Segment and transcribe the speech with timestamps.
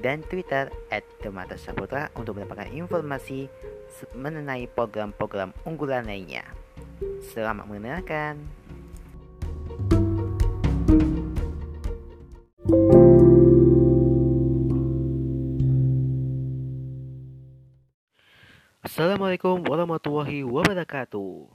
[0.00, 3.48] dan Twitter at Demata Saputra untuk mendapatkan informasi
[4.12, 6.44] mengenai program-program unggulan lainnya.
[7.32, 8.44] Selamat mendengarkan.
[18.84, 21.52] Assalamualaikum warahmatullahi wabarakatuh.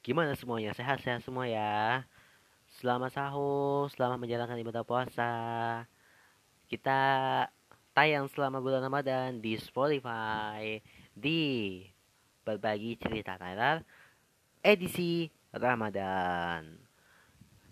[0.00, 0.72] Gimana semuanya?
[0.72, 2.06] Sehat-sehat semua ya?
[2.80, 5.32] Selamat sahur, selamat menjalankan ibadah puasa
[6.72, 7.00] kita
[7.92, 10.80] tayang selama bulan Ramadan di Spotify
[11.12, 11.84] di
[12.48, 13.84] berbagi cerita Thailand
[14.64, 16.64] edisi Ramadan.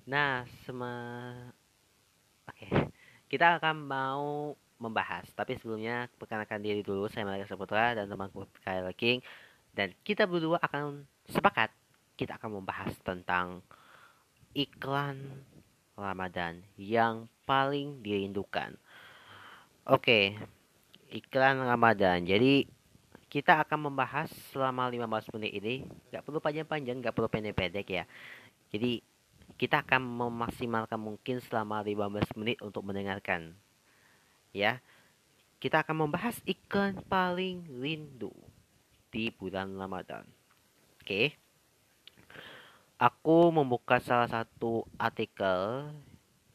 [0.04, 0.92] Nah, sema
[2.44, 2.68] Oke.
[3.24, 7.08] Kita akan mau membahas, tapi sebelumnya perkenalkan diri dulu.
[7.08, 9.24] Saya Malika Saputra dan temanku Kyle King
[9.72, 11.72] dan kita berdua akan sepakat
[12.20, 13.64] kita akan membahas tentang
[14.52, 15.46] iklan
[15.96, 18.76] Ramadan yang paling dirindukan.
[19.88, 20.36] Oke,
[21.08, 22.20] iklan Ramadan.
[22.28, 22.68] Jadi
[23.32, 25.74] kita akan membahas selama 15 menit ini.
[26.12, 28.04] Gak perlu panjang-panjang, gak perlu pendek-pendek ya.
[28.68, 29.00] Jadi
[29.56, 33.56] kita akan memaksimalkan mungkin selama 15 menit untuk mendengarkan.
[34.52, 34.84] Ya.
[35.60, 38.32] Kita akan membahas iklan paling rindu
[39.08, 40.24] di bulan Ramadan.
[41.00, 41.36] Oke.
[43.00, 45.88] Aku membuka salah satu artikel.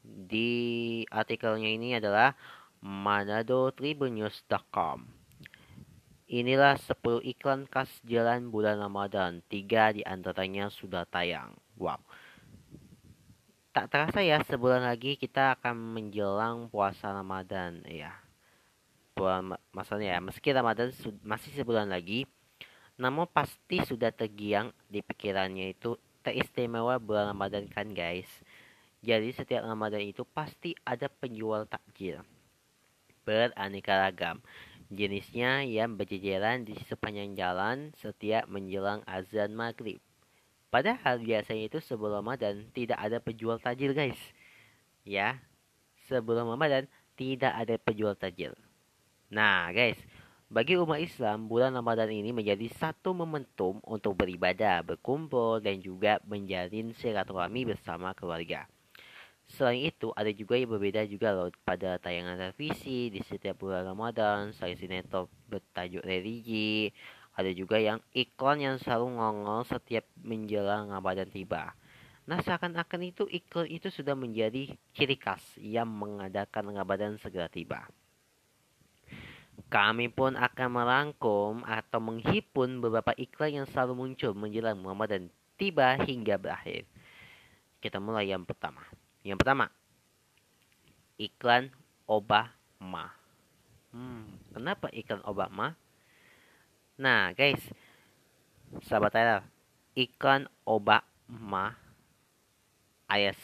[0.05, 2.37] Di artikelnya ini adalah
[2.83, 5.15] manadotribunnews.com
[6.25, 9.45] Inilah 10 iklan khas jalan bulan Ramadan.
[9.45, 11.53] Tiga di antaranya sudah tayang.
[11.77, 12.01] Wow.
[13.69, 17.85] Tak terasa ya, sebulan lagi kita akan menjelang puasa Ramadan.
[17.85, 18.17] Ya.
[19.69, 20.89] Maksudnya ya, meski Ramadan
[21.21, 22.25] masih sebulan lagi,
[22.97, 25.93] namun pasti sudah tergiang di pikirannya itu
[26.25, 28.27] teristimewa bulan Ramadan kan guys.
[29.05, 32.25] Jadi setiap Ramadan itu pasti ada penjual takjil
[33.25, 34.39] beraneka ragam.
[34.93, 39.97] Jenisnya yang berjejeran di sepanjang jalan setiap menjelang azan maghrib.
[40.69, 44.19] Padahal biasanya itu sebelum Ramadan tidak ada penjual tajil guys.
[45.01, 45.41] Ya,
[46.05, 46.85] sebelum Ramadan
[47.17, 48.53] tidak ada penjual tajil.
[49.33, 49.97] Nah guys,
[50.45, 56.93] bagi umat Islam, bulan Ramadan ini menjadi satu momentum untuk beribadah, berkumpul, dan juga menjalin
[56.93, 58.69] silaturahmi bersama keluarga.
[59.55, 64.51] Selain itu, ada juga yang berbeda juga loh pada tayangan televisi di setiap bulan Ramadan,
[64.51, 66.91] selain sinetron bertajuk religi,
[67.39, 71.71] ada juga yang iklan yang selalu ngongol setiap menjelang Ramadan tiba.
[72.27, 77.87] Nah, seakan-akan itu iklan itu sudah menjadi ciri khas yang mengadakan Ramadan segera tiba.
[79.71, 86.35] Kami pun akan merangkum atau menghipun beberapa iklan yang selalu muncul menjelang Ramadan tiba hingga
[86.35, 86.83] berakhir.
[87.79, 88.83] Kita mulai yang pertama.
[89.25, 89.73] Yang pertama,
[91.17, 91.73] iklan
[92.05, 93.09] Obama.
[93.89, 95.73] Hmm, kenapa iklan Obama?
[97.01, 97.59] Nah, guys,
[98.85, 99.41] sahabat Tyler,
[99.97, 101.73] iklan Obama
[103.09, 103.41] alias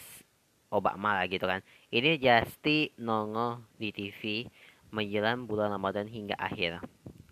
[0.69, 1.65] Obama lah gitu kan.
[1.89, 4.45] Ini pasti nongol di TV
[4.93, 6.77] menjelang bulan Ramadan hingga akhir.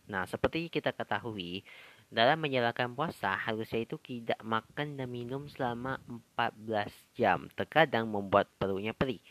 [0.09, 1.61] Nah, seperti kita ketahui,
[2.09, 6.01] dalam menjalankan puasa, harusnya itu tidak makan dan minum selama
[6.35, 7.45] 14 jam.
[7.53, 9.21] Terkadang membuat perutnya perih.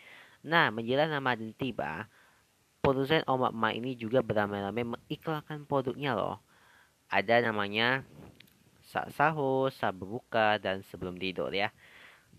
[0.46, 2.06] Nah, menjelang Ramadan tiba,
[2.78, 6.38] produsen omak emak ini juga beramai-ramai mengiklankan produknya loh.
[7.10, 8.06] Ada namanya
[8.86, 11.74] saat sahur, saat berbuka, dan sebelum tidur ya.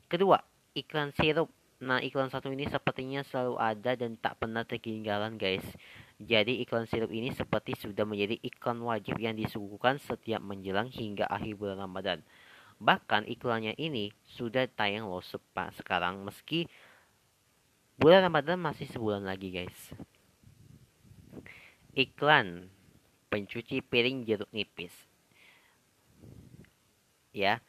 [0.07, 0.39] Kedua,
[0.71, 1.51] iklan sirup.
[1.83, 5.63] Nah, iklan satu ini sepertinya selalu ada dan tak pernah ketinggalan guys.
[6.19, 11.55] Jadi iklan sirup ini seperti sudah menjadi iklan wajib yang disuguhkan setiap menjelang hingga akhir
[11.55, 12.19] bulan Ramadan.
[12.75, 15.23] Bahkan iklannya ini sudah tayang loh
[15.79, 16.67] sekarang meski
[17.95, 19.79] bulan Ramadan masih sebulan lagi guys.
[21.95, 22.67] Iklan
[23.31, 24.91] pencuci piring jeruk nipis.
[27.31, 27.63] Ya,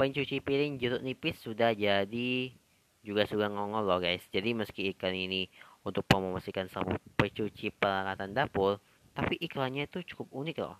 [0.00, 2.56] pencuci piring jeruk nipis sudah jadi
[3.04, 4.24] juga sudah ngongol loh guys.
[4.32, 5.52] Jadi meski iklan ini
[5.86, 8.80] untuk mempromosikan sabun pencuci peralatan dapur,
[9.16, 10.76] tapi iklannya itu cukup unik loh.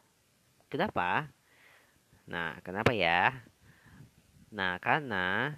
[0.69, 1.29] Kenapa?
[2.31, 3.35] Nah, kenapa ya?
[4.55, 5.57] Nah, karena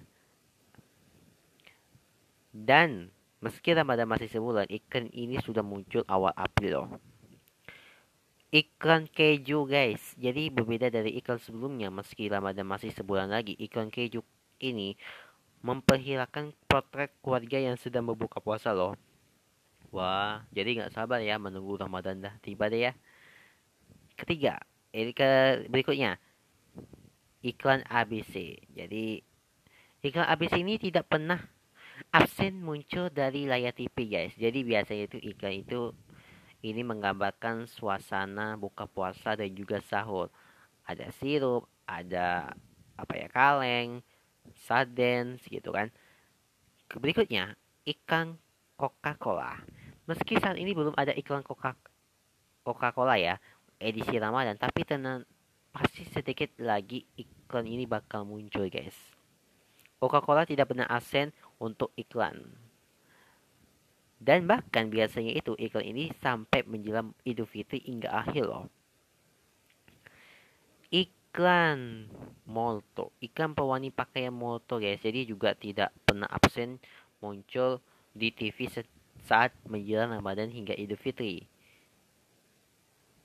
[2.53, 3.09] dan
[3.41, 6.89] meski Ramadan masih sebulan, iklan ini sudah muncul awal April loh.
[8.53, 14.21] iklan keju guys jadi berbeda dari iklan sebelumnya meski Ramadan masih sebulan lagi iklan keju
[14.61, 14.93] ini
[15.65, 18.93] memperlihatkan potret keluarga yang sedang berbuka puasa loh
[19.93, 22.93] wah jadi nggak sabar ya menunggu Ramadan dah tiba deh ya
[24.17, 24.57] ketiga
[24.89, 26.17] ini ke berikutnya
[27.45, 29.21] iklan ABC jadi
[30.01, 31.37] iklan ABC ini tidak pernah
[32.09, 35.93] absen muncul dari layar TV guys jadi biasanya itu iklan itu
[36.63, 40.31] ini menggambarkan suasana buka puasa dan juga sahur.
[40.87, 42.55] Ada sirup, ada
[42.95, 43.99] apa ya kaleng,
[44.63, 45.91] sarden, gitu kan.
[46.87, 48.39] Berikutnya, ikan
[48.79, 49.59] Coca-Cola.
[50.03, 51.71] Meski saat ini belum ada iklan Coca
[52.63, 53.35] Coca-Cola ya,
[53.79, 55.23] edisi Ramadan, tapi tenang
[55.71, 58.95] pasti sedikit lagi iklan ini bakal muncul guys.
[60.03, 62.43] Coca-Cola tidak pernah absen untuk iklan.
[64.23, 68.67] Dan bahkan biasanya itu iklan ini sampai menjelang Idul Fitri hingga akhir loh.
[70.91, 72.07] Iklan
[72.47, 74.99] Molto, iklan pewangi pakaian Molto guys.
[74.99, 76.79] Jadi juga tidak pernah absen
[77.23, 77.79] muncul
[78.15, 78.67] di TV
[79.23, 81.47] saat menjelang Ramadan hingga Idul Fitri.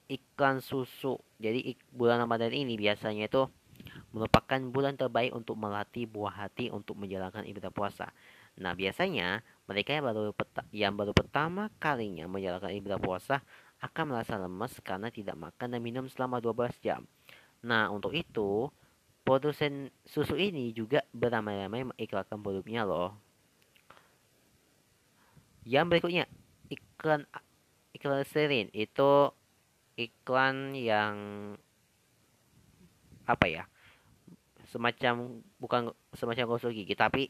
[0.08, 1.20] Iklan susu.
[1.36, 3.44] Jadi bulan Ramadan ini biasanya itu
[4.10, 8.08] merupakan bulan terbaik untuk melatih buah hati untuk menjalankan ibadah puasa.
[8.58, 10.32] Nah, biasanya mereka yang baru
[10.74, 13.36] yang baru pertama kalinya menjalankan ibadah puasa
[13.78, 17.06] akan merasa lemas karena tidak makan dan minum selama 12 jam.
[17.62, 18.66] Nah, untuk itu,
[19.22, 23.14] produsen susu ini juga beramai-ramai mengiklankan produknya loh.
[25.68, 26.24] Yang berikutnya,
[26.72, 27.28] iklan
[27.92, 29.28] iklan serin itu
[30.00, 31.16] iklan yang
[33.28, 33.64] apa ya?
[34.72, 37.28] Semacam bukan semacam gosok gigi tapi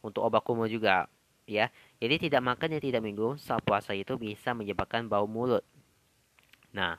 [0.00, 1.04] untuk obat kumur juga
[1.44, 1.68] ya.
[2.00, 5.64] Jadi tidak makan dan tidak minum saat puasa itu bisa menyebabkan bau mulut.
[6.72, 6.96] Nah,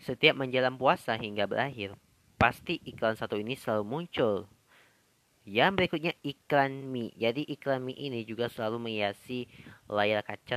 [0.00, 1.92] setiap menjelang puasa hingga berakhir,
[2.40, 4.48] pasti iklan satu ini selalu muncul.
[5.44, 7.12] Yang berikutnya iklan mie.
[7.20, 9.44] Jadi iklan mie ini juga selalu menghiasi
[9.92, 10.56] layar kaca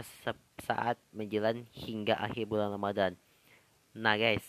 [0.64, 3.20] saat menjelang hingga akhir bulan Ramadan.
[3.92, 4.44] Nah guys,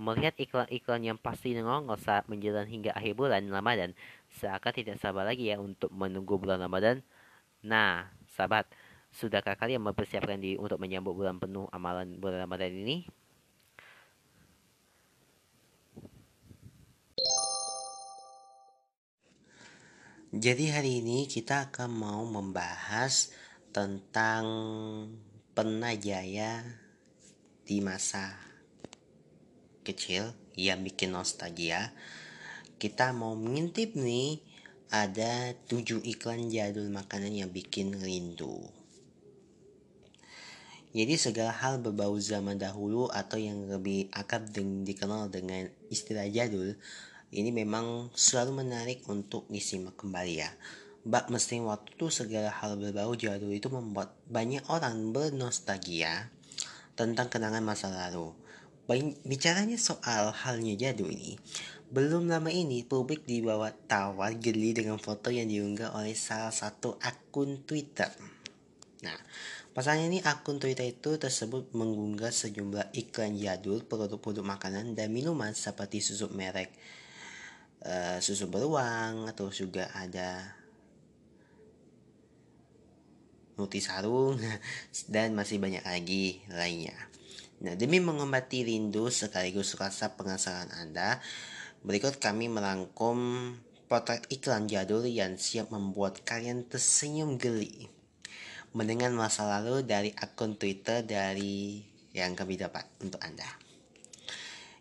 [0.00, 3.92] melihat iklan-iklan yang pasti nongol saat menjelang hingga akhir bulan Ramadan,
[4.32, 7.04] seakan tidak sabar lagi ya untuk menunggu bulan Ramadan.
[7.60, 8.72] Nah, sahabat,
[9.12, 13.04] sudahkah kalian mempersiapkan diri untuk menyambut bulan penuh amalan bulan Ramadan ini?
[20.32, 23.28] Jadi hari ini kita akan mau membahas
[23.68, 24.48] tentang
[25.52, 26.64] penajaya
[27.68, 28.32] di masa
[29.84, 31.92] kecil yang bikin nostalgia
[32.80, 34.40] kita mau mengintip nih
[34.88, 38.72] ada tujuh iklan jadul makanan yang bikin rindu.
[40.96, 46.72] Jadi segala hal berbau zaman dahulu atau yang lebih akrab dikenal dengan istilah jadul
[47.32, 50.52] ini memang selalu menarik untuk disimak kembali ya.
[51.02, 56.28] Bak mesti waktu itu segala hal berbau jadul itu membuat banyak orang bernostalgia
[56.92, 58.36] tentang kenangan masa lalu.
[59.24, 61.40] Bicaranya soal halnya jadul ini,
[61.88, 67.64] belum lama ini, publik dibawa tawar geli dengan foto yang diunggah oleh salah satu akun
[67.64, 68.12] Twitter.
[69.00, 69.16] Nah,
[69.72, 76.04] pasalnya ini akun Twitter itu tersebut mengunggah sejumlah iklan jadul produk-produk makanan dan minuman seperti
[76.04, 76.68] susu merek
[77.86, 80.58] uh, susu beruang atau juga ada
[83.78, 84.42] Sarung
[85.14, 86.98] dan masih banyak lagi lainnya.
[87.62, 91.22] Nah, demi mengobati rindu sekaligus rasa penasaran Anda,
[91.82, 93.18] Berikut kami merangkum
[93.90, 97.90] potret iklan jadul yang siap membuat kalian tersenyum geli.
[98.70, 101.82] Mendengar masa lalu dari akun Twitter dari
[102.14, 103.50] yang kami dapat untuk Anda.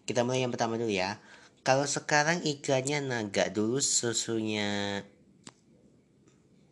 [0.05, 1.17] Kita mulai yang pertama dulu ya.
[1.61, 5.01] Kalau sekarang iklannya naga dulu susunya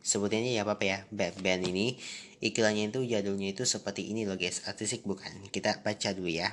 [0.01, 2.01] sebutannya ya apa ya band ini
[2.41, 6.49] iklannya itu jadulnya itu seperti ini loh guys artistik bukan kita baca dulu ya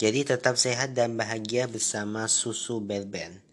[0.00, 3.44] jadi tetap sehat dan bahagia bersama susu berben.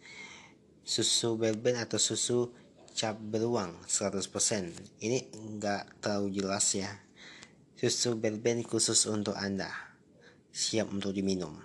[0.88, 2.56] Susu berben atau susu
[2.96, 4.72] cap beruang 100%.
[5.04, 6.88] Ini enggak terlalu jelas ya.
[7.76, 9.68] Susu berben khusus untuk Anda.
[10.56, 11.60] Siap untuk diminum.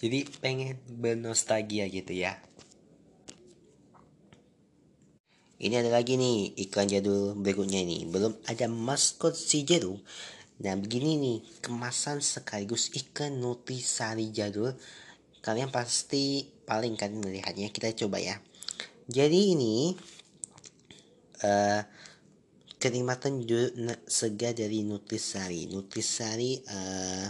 [0.00, 2.40] Jadi pengen bernostalgia gitu ya.
[5.60, 8.08] Ini ada lagi nih iklan jadul berikutnya ini.
[8.08, 10.00] Belum ada maskot si jadul
[10.60, 14.76] Nah begini nih kemasan sekaligus iklan nutrisari jadul
[15.40, 18.36] kalian pasti paling kan melihatnya kita coba ya.
[19.08, 19.96] Jadi ini
[21.40, 21.80] uh,
[22.76, 23.40] kenikmatan
[24.04, 25.72] segar dari Nutrisari.
[25.72, 27.26] Nutrisari uh,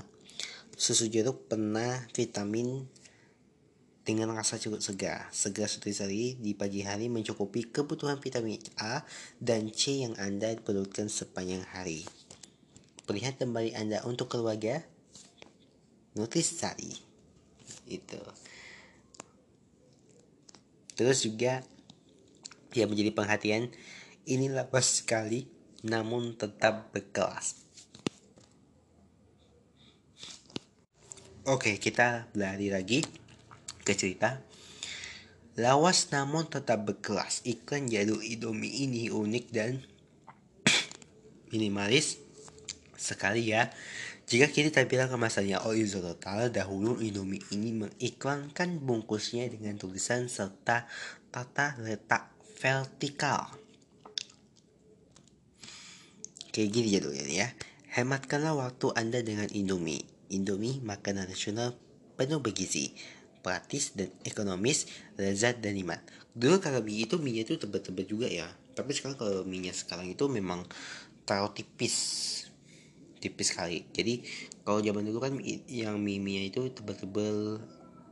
[0.81, 2.89] susu jeruk pernah vitamin
[4.01, 5.29] dengan rasa cukup segar.
[5.29, 9.05] Segar Nutrisari di pagi hari mencukupi kebutuhan vitamin A
[9.37, 12.09] dan C yang Anda perlukan sepanjang hari.
[13.05, 14.81] Pilihan kembali Anda untuk keluarga
[16.17, 16.97] Nutrisari.
[17.85, 18.25] Itu.
[20.97, 21.61] Terus juga
[22.73, 23.69] yang menjadi perhatian
[24.25, 25.45] ini lawas sekali
[25.85, 27.69] namun tetap berkelas.
[31.49, 33.01] Oke, kita berlari lagi
[33.81, 34.45] ke cerita.
[35.57, 37.49] Lawas namun tetap berkelas.
[37.49, 39.81] Iklan jadul Indomie ini unik dan
[41.53, 42.21] minimalis
[42.93, 43.73] sekali ya.
[44.29, 50.85] Jika kita tampilan kemasannya Total, dahulu Indomie ini mengiklankan bungkusnya dengan tulisan serta
[51.33, 53.49] tata letak vertikal.
[56.53, 57.49] Kayak gini jadulnya ya.
[57.97, 60.10] Hematkanlah waktu Anda dengan Indomie.
[60.31, 61.75] Indomie makanan nasional
[62.15, 62.95] penuh bergizi,
[63.43, 64.87] praktis dan ekonomis,
[65.19, 65.99] lezat dan nikmat.
[66.37, 68.47] Dulu kalau mie itu mie itu tebet-tebet juga ya.
[68.79, 70.63] Tapi sekarang kalau mie sekarang itu memang
[71.27, 71.97] terlalu tipis.
[73.19, 73.85] Tipis sekali.
[73.91, 74.23] Jadi
[74.63, 75.35] kalau zaman dulu kan
[75.67, 77.59] yang mie itu tebel-tebel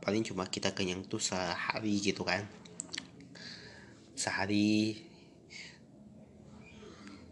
[0.03, 2.43] paling cuma kita kenyang tuh sehari gitu kan.
[4.19, 4.99] Sehari.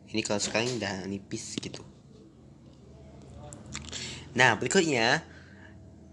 [0.07, 1.96] Ini kalau sekarang udah nipis gitu
[4.37, 5.25] nah berikutnya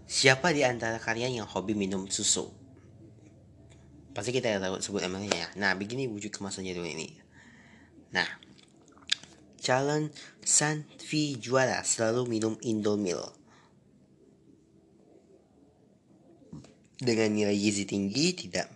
[0.09, 2.49] siapa di antara kalian yang hobi minum susu?
[4.15, 5.47] Pasti kita tahu sebut emangnya ya.
[5.59, 7.19] Nah begini wujud kemasannya dulu ini.
[8.15, 8.25] Nah
[9.59, 10.13] calon
[10.45, 13.21] Sanvi juara selalu minum Indomil.
[16.95, 18.71] Dengan nilai gizi tinggi tidak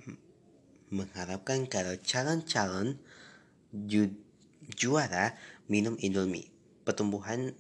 [0.92, 3.00] mengharapkan kalau calon-calon
[3.72, 4.12] ju
[4.76, 5.38] juara
[5.72, 6.52] minum Indomie.
[6.84, 7.54] Pertumbuhan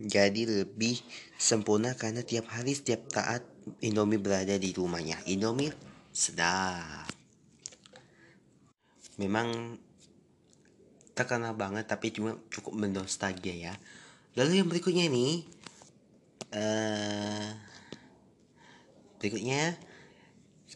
[0.00, 0.96] jadi lebih
[1.36, 3.44] sempurna karena tiap hari setiap taat
[3.84, 5.20] Indomie berada di rumahnya.
[5.28, 5.68] Indomie
[6.08, 7.04] sedap.
[9.20, 9.76] Memang
[11.12, 13.74] terkenal banget tapi cuma cukup mennostalgia ya.
[14.40, 15.44] Lalu yang berikutnya ini
[16.56, 17.52] uh,
[19.20, 19.76] berikutnya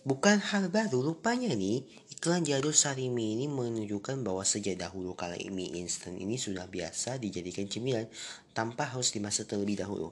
[0.05, 1.85] bukan hal baru rupanya nih
[2.25, 7.69] Iklan jadul Sarimi ini menunjukkan bahwa sejak dahulu kala mie instan ini sudah biasa dijadikan
[7.69, 8.09] cemilan
[8.57, 10.09] tanpa harus dimasak terlebih dahulu.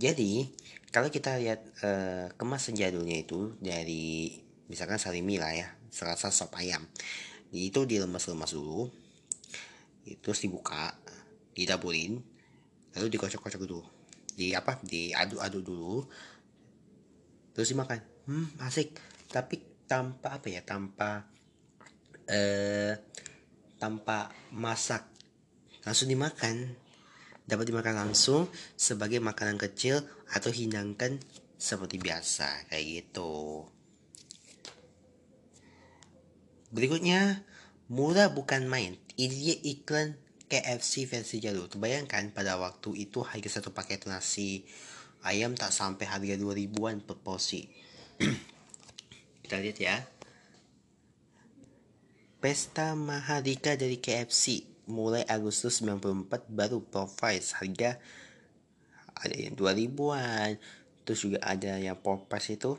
[0.00, 0.48] Jadi,
[0.88, 4.40] kalau kita lihat uh, kemasan jadulnya itu dari
[4.72, 6.88] misalkan Sarimi lah ya, serasa sop ayam.
[7.52, 8.88] Itu dilemas-lemas dulu.
[10.08, 10.96] Itu dibuka,
[11.52, 12.24] didaburin,
[12.96, 13.84] lalu dikocok-kocok dulu.
[14.32, 14.80] Di apa?
[14.80, 16.08] Diaduk-aduk dulu.
[17.52, 18.00] Terus dimakan.
[18.28, 18.92] Hmm, asik.
[19.32, 20.60] Tapi tanpa apa ya?
[20.60, 21.24] Tanpa
[22.28, 22.92] eh
[23.80, 25.08] tanpa masak.
[25.88, 26.76] Langsung dimakan.
[27.48, 31.16] Dapat dimakan langsung sebagai makanan kecil atau hidangkan
[31.56, 32.68] seperti biasa.
[32.68, 33.64] Kayak gitu.
[36.68, 37.48] Berikutnya
[37.88, 39.00] murah bukan main.
[39.16, 40.20] Ini iklan
[40.52, 41.72] KFC versi jadul.
[41.72, 44.68] Terbayangkan pada waktu itu harga satu paket nasi
[45.24, 47.77] ayam tak sampai harga 2000-an per porsi
[49.42, 49.96] Kita lihat ya.
[52.38, 57.58] Pesta Mahardika dari KFC mulai Agustus 94 baru Popeyes.
[57.58, 57.98] Harga
[59.18, 60.58] ada yang 2000-an
[61.02, 62.78] terus juga ada yang Popeyes itu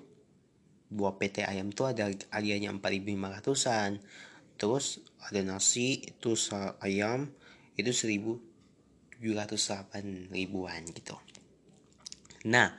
[0.89, 4.01] buah PT ayam tuh ada harganya 4500-an
[4.57, 6.33] terus ada nasi itu
[6.81, 7.29] ayam
[7.77, 9.19] itu 1708
[10.31, 11.15] ribuan gitu.
[12.47, 12.73] Nah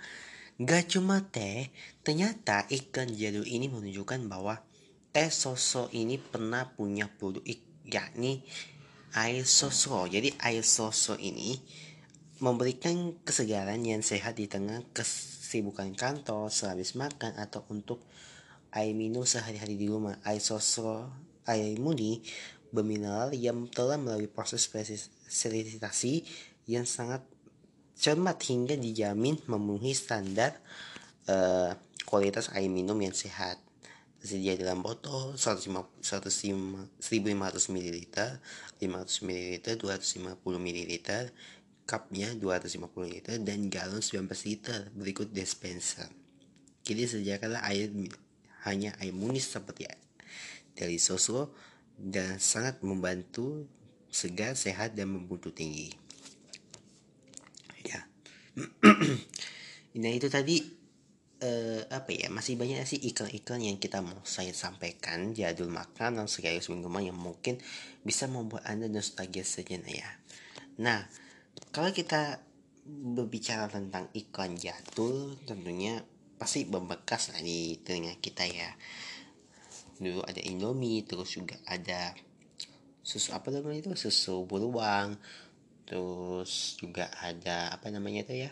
[0.60, 1.72] Gak cuma teh,
[2.04, 4.60] ternyata iklan jadul ini menunjukkan bahwa
[5.08, 7.40] teh soso ini pernah punya produk
[7.88, 8.44] yakni
[9.16, 10.04] air soso.
[10.04, 11.56] Jadi air soso ini
[12.44, 18.04] memberikan kesegaran yang sehat di tengah kesibukan kantor, sehabis makan atau untuk
[18.76, 20.20] air minum sehari-hari di rumah.
[20.28, 21.08] Air soso,
[21.48, 22.20] air murni
[22.68, 24.68] bermineral yang telah melalui proses
[25.24, 26.22] sterilisasi
[26.68, 27.24] yang sangat
[28.00, 30.56] cermat hingga dijamin memenuhi standar
[31.28, 31.76] uh,
[32.08, 33.60] kualitas air minum yang sehat.
[34.20, 37.96] Tersedia dalam botol 150, 1500 ml,
[38.80, 40.92] 500 ml, 250 ml,
[41.88, 46.08] cupnya 250 liter, dan galon 19 liter berikut dispenser.
[46.84, 47.92] Jadi sediakanlah air
[48.68, 49.88] hanya air munis seperti
[50.76, 51.52] dari sosro
[51.96, 53.68] dan sangat membantu
[54.08, 55.99] segar, sehat, dan membutuh tinggi.
[60.00, 60.62] nah itu tadi
[61.40, 66.68] uh, apa ya masih banyak sih iklan-iklan yang kita mau saya sampaikan jadul makanan sekaligus
[66.70, 67.58] minuman yang mungkin
[68.04, 70.10] bisa membuat anda nostalgia sejenak ya?
[70.80, 71.08] Nah
[71.72, 72.40] kalau kita
[72.90, 76.02] berbicara tentang iklan jadul tentunya
[76.40, 78.70] pasti membekas lah di telinga kita ya.
[80.00, 82.16] Dulu ada Indomie terus juga ada
[83.04, 83.92] susu apa namanya itu?
[83.92, 85.20] Susu beruang
[85.90, 88.50] terus juga ada apa namanya itu ya?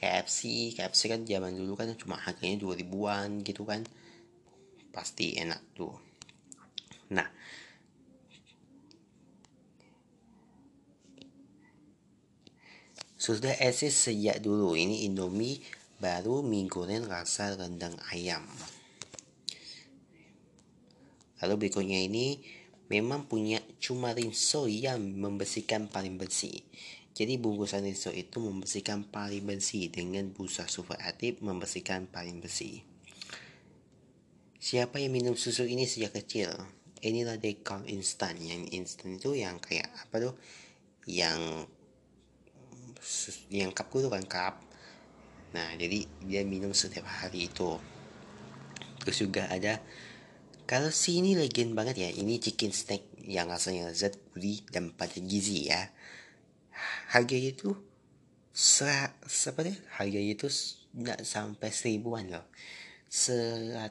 [0.00, 3.84] KFC KFC kan zaman dulu kan cuma harganya dua ribuan gitu kan.
[4.88, 5.92] Pasti enak tuh.
[7.12, 7.28] Nah
[13.20, 14.72] sudah eksis sejak dulu.
[14.72, 15.60] Ini Indomie
[16.00, 18.48] baru mie goreng rasa rendang ayam.
[21.44, 22.40] Lalu berikutnya ini
[22.90, 26.60] memang punya cuma rinso yang membersihkan paling bersih.
[27.14, 32.82] Jadi bungkusan rinso itu membersihkan paling bersih dengan busa super aktif membersihkan paling bersih.
[34.60, 36.52] Siapa yang minum susu ini sejak kecil?
[37.00, 38.36] Inilah dekal instan.
[38.36, 40.34] Yang instan itu yang kayak apa tuh?
[41.08, 41.70] Yang
[43.48, 44.54] yang cup itu kan cup.
[45.56, 47.80] Nah, jadi dia minum setiap hari itu.
[49.00, 49.80] Terus juga ada
[50.70, 55.66] kalau sini legend banget ya, ini chicken steak yang rasanya lezat, gurih, dan pada gizi
[55.66, 55.90] ya.
[57.10, 57.74] Harganya itu
[58.54, 59.10] serat,
[59.66, 59.74] deh?
[59.98, 60.46] Harganya itu
[60.94, 62.46] nggak sampai seribuan loh.
[63.10, 63.90] Serat,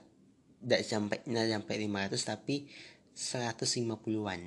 [0.64, 2.72] nggak sampai nggak sampai lima ratus tapi
[3.12, 4.40] seratus lima puluhan.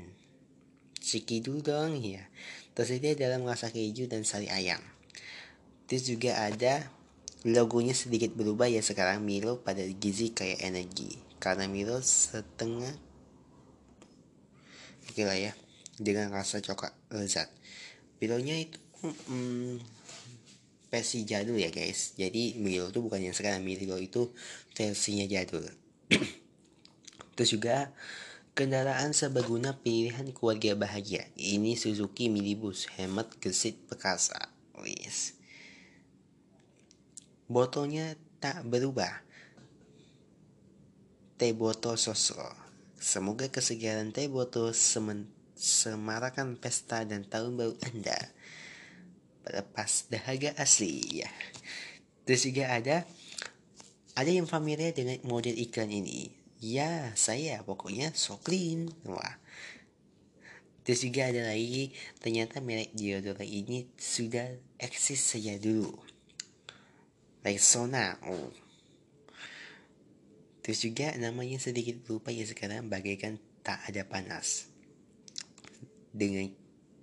[1.05, 2.25] Ciki dulu dong ya.
[2.73, 4.81] Tersedia dalam rasa keju dan sari ayam.
[5.85, 6.89] Terus juga ada
[7.45, 12.95] logonya sedikit berubah ya sekarang Milo pada gizi kayak energi karena Milo setengah.
[15.11, 15.51] Oke lah ya
[15.99, 17.51] dengan rasa coklat lezat.
[18.23, 19.83] Milonya itu hmm,
[20.87, 22.15] versi jadul ya guys.
[22.15, 24.31] Jadi Milo itu bukan yang sekarang Milo itu
[24.79, 25.67] versinya jadul.
[27.35, 27.91] Terus juga
[28.55, 31.27] kendaraan serbaguna pilihan keluarga bahagia.
[31.35, 35.35] Ini Suzuki Minibus hemat gesit perkasa wis.
[37.51, 39.32] Botolnya tak berubah
[41.43, 42.55] Teboto Sosro.
[43.03, 45.27] Semoga kesegaran Teboto semen
[45.59, 48.15] semarakan pesta dan tahun baru Anda.
[49.51, 51.27] Lepas dahaga asli ya.
[52.23, 53.03] Terus juga ada
[54.15, 56.31] ada yang familiar dengan model iklan ini.
[56.63, 58.95] Ya, saya pokoknya so clean.
[59.03, 59.43] Wah.
[60.87, 61.91] Terus juga ada lagi,
[62.23, 64.47] ternyata merek deodoran ini sudah
[64.79, 65.91] eksis sejak dulu.
[67.43, 68.55] Rexona, oh,
[70.63, 74.71] Terus juga namanya sedikit lupa ya sekarang bagaikan tak ada panas.
[76.15, 76.47] Dengan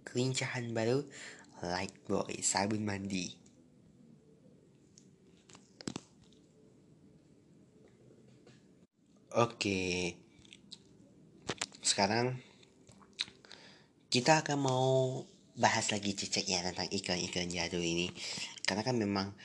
[0.07, 1.03] kelincahan baru
[1.59, 3.35] Light Boy sabun mandi.
[9.35, 10.15] Oke.
[11.83, 12.39] Sekarang
[14.09, 14.87] kita akan mau
[15.59, 18.07] bahas lagi cicak ya tentang iklan-iklan jadul ini.
[18.63, 19.35] Karena kan memang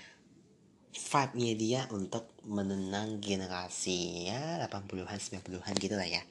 [0.95, 6.23] vibe-nya dia untuk menenang generasi ya 80-an 90-an gitu lah ya.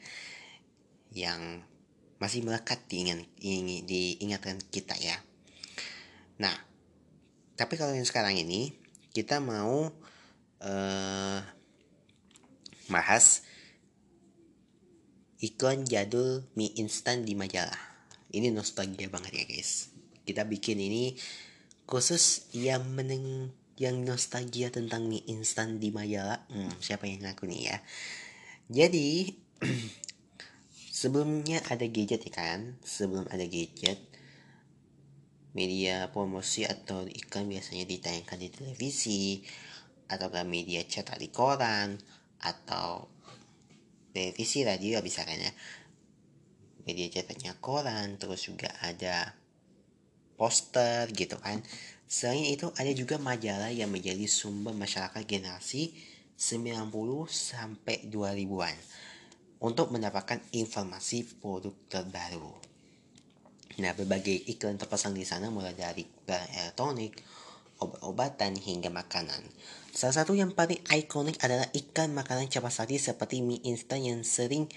[1.12, 1.68] Yang
[2.18, 3.28] masih melekat diingat,
[3.84, 5.20] diingatkan kita ya.
[6.40, 6.56] Nah
[7.54, 8.74] tapi kalau yang sekarang ini
[9.14, 9.92] kita mau
[10.64, 11.40] uh,
[12.90, 13.46] bahas
[15.44, 17.78] iklan jadul mie instan di majalah.
[18.34, 19.94] Ini nostalgia banget ya guys.
[20.24, 21.14] Kita bikin ini
[21.86, 27.62] khusus yang meneng yang nostalgia tentang mie instan di Mayala hmm, siapa yang ngaku nih
[27.74, 27.78] ya?
[28.70, 29.34] Jadi
[31.02, 32.78] sebelumnya ada gadget ya kan?
[32.86, 33.98] Sebelum ada gadget
[35.54, 39.42] media promosi atau iklan biasanya ditayangkan di televisi
[40.10, 41.98] atau media cetak di koran
[42.42, 43.10] atau
[44.14, 45.54] televisi radio bisa kan ya?
[46.86, 49.34] Media cetaknya koran terus juga ada
[50.38, 51.62] poster gitu kan
[52.08, 55.96] Selain itu ada juga majalah yang menjadi sumber masyarakat generasi
[56.38, 56.92] 90
[57.30, 58.78] sampai 2000-an
[59.64, 62.52] untuk mendapatkan informasi produk terbaru.
[63.80, 67.18] Nah, berbagai iklan terpasang di sana mulai dari barang elektronik,
[67.82, 69.42] obat-obatan hingga makanan.
[69.90, 74.70] Salah satu yang paling ikonik adalah iklan makanan cepat saji seperti mie instan yang sering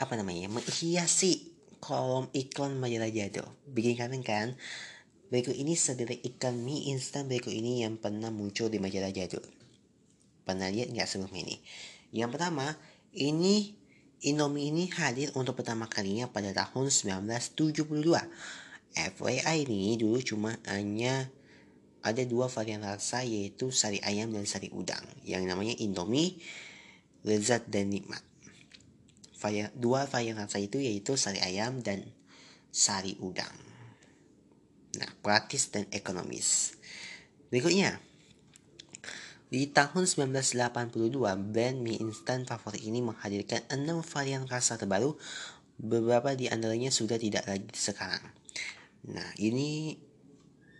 [0.00, 3.48] apa namanya menghiasi kolom iklan majalah jadul.
[3.68, 4.48] Bikin kangen kan?
[5.30, 9.46] Berikut ini sederet ikan mie instan berikut ini yang pernah muncul di majalah jadul.
[10.42, 11.62] Pernah lihat nggak sebelum ini?
[12.10, 12.74] Yang pertama,
[13.14, 13.78] ini
[14.20, 18.04] Indomie ini hadir untuk pertama kalinya pada tahun 1972.
[18.90, 21.30] FYI ini dulu cuma hanya
[22.02, 26.42] ada dua varian rasa yaitu sari ayam dan sari udang yang namanya Indomie,
[27.22, 28.20] lezat dan nikmat.
[29.78, 32.02] Dua varian rasa itu yaitu sari ayam dan
[32.74, 33.69] sari udang.
[34.98, 36.74] Nah, praktis dan ekonomis.
[37.52, 38.02] Berikutnya,
[39.50, 41.10] di tahun 1982,
[41.50, 45.18] brand mie instan favorit ini menghadirkan enam varian rasa terbaru.
[45.80, 48.22] Beberapa di antaranya sudah tidak lagi sekarang.
[49.10, 49.96] Nah, ini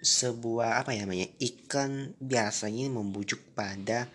[0.01, 4.09] sebuah apa ya namanya iklan biasanya membujuk pada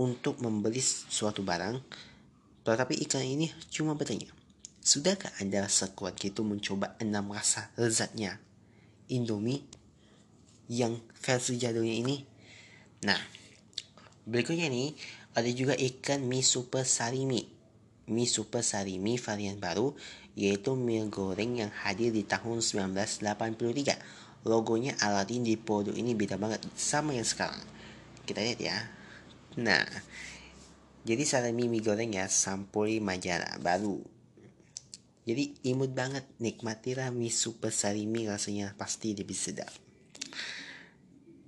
[0.00, 1.76] untuk membeli suatu barang
[2.64, 4.32] tetapi iklan ini cuma bertanya
[4.80, 8.40] sudahkah anda sekuat itu mencoba enam rasa lezatnya
[9.12, 9.62] Indomie
[10.70, 12.16] yang versi jadulnya ini.
[13.06, 13.20] Nah
[14.26, 14.94] berikutnya nih
[15.38, 17.46] ada juga ikan mie super sarimi
[18.06, 19.94] mie super sarimi varian baru
[20.38, 26.62] yaitu mie goreng yang hadir di tahun 1983 logonya Aladdin di produk ini beda banget
[26.78, 27.58] sama yang sekarang.
[28.22, 28.78] Kita lihat ya.
[29.58, 29.82] Nah
[31.06, 34.15] jadi salami mie goreng ya sampuri majalah baru
[35.26, 39.70] jadi imut banget nikmatilah mie super salimi rasanya pasti lebih sedap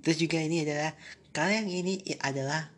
[0.03, 0.93] terus juga ini adalah
[1.31, 2.75] kalau yang ini adalah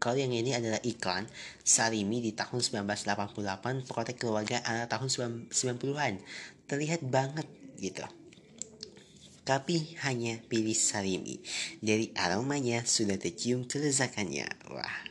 [0.00, 1.28] kalau yang ini adalah iklan
[1.60, 5.12] Salimi di tahun 1988 protek keluarga anak tahun
[5.52, 6.24] 90-an
[6.64, 7.44] terlihat banget
[7.76, 8.08] gitu
[9.50, 11.42] tapi hanya pilih salimi.
[11.82, 14.46] Dari aromanya sudah tercium kelezatannya.
[14.70, 15.09] Wah.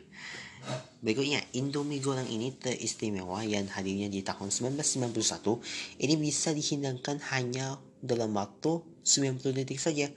[0.99, 5.63] Berikutnya, Indomie goreng ini teristimewa yang hadirnya di tahun 1991.
[6.03, 10.11] Ini bisa dihidangkan hanya dalam waktu 90 detik saja.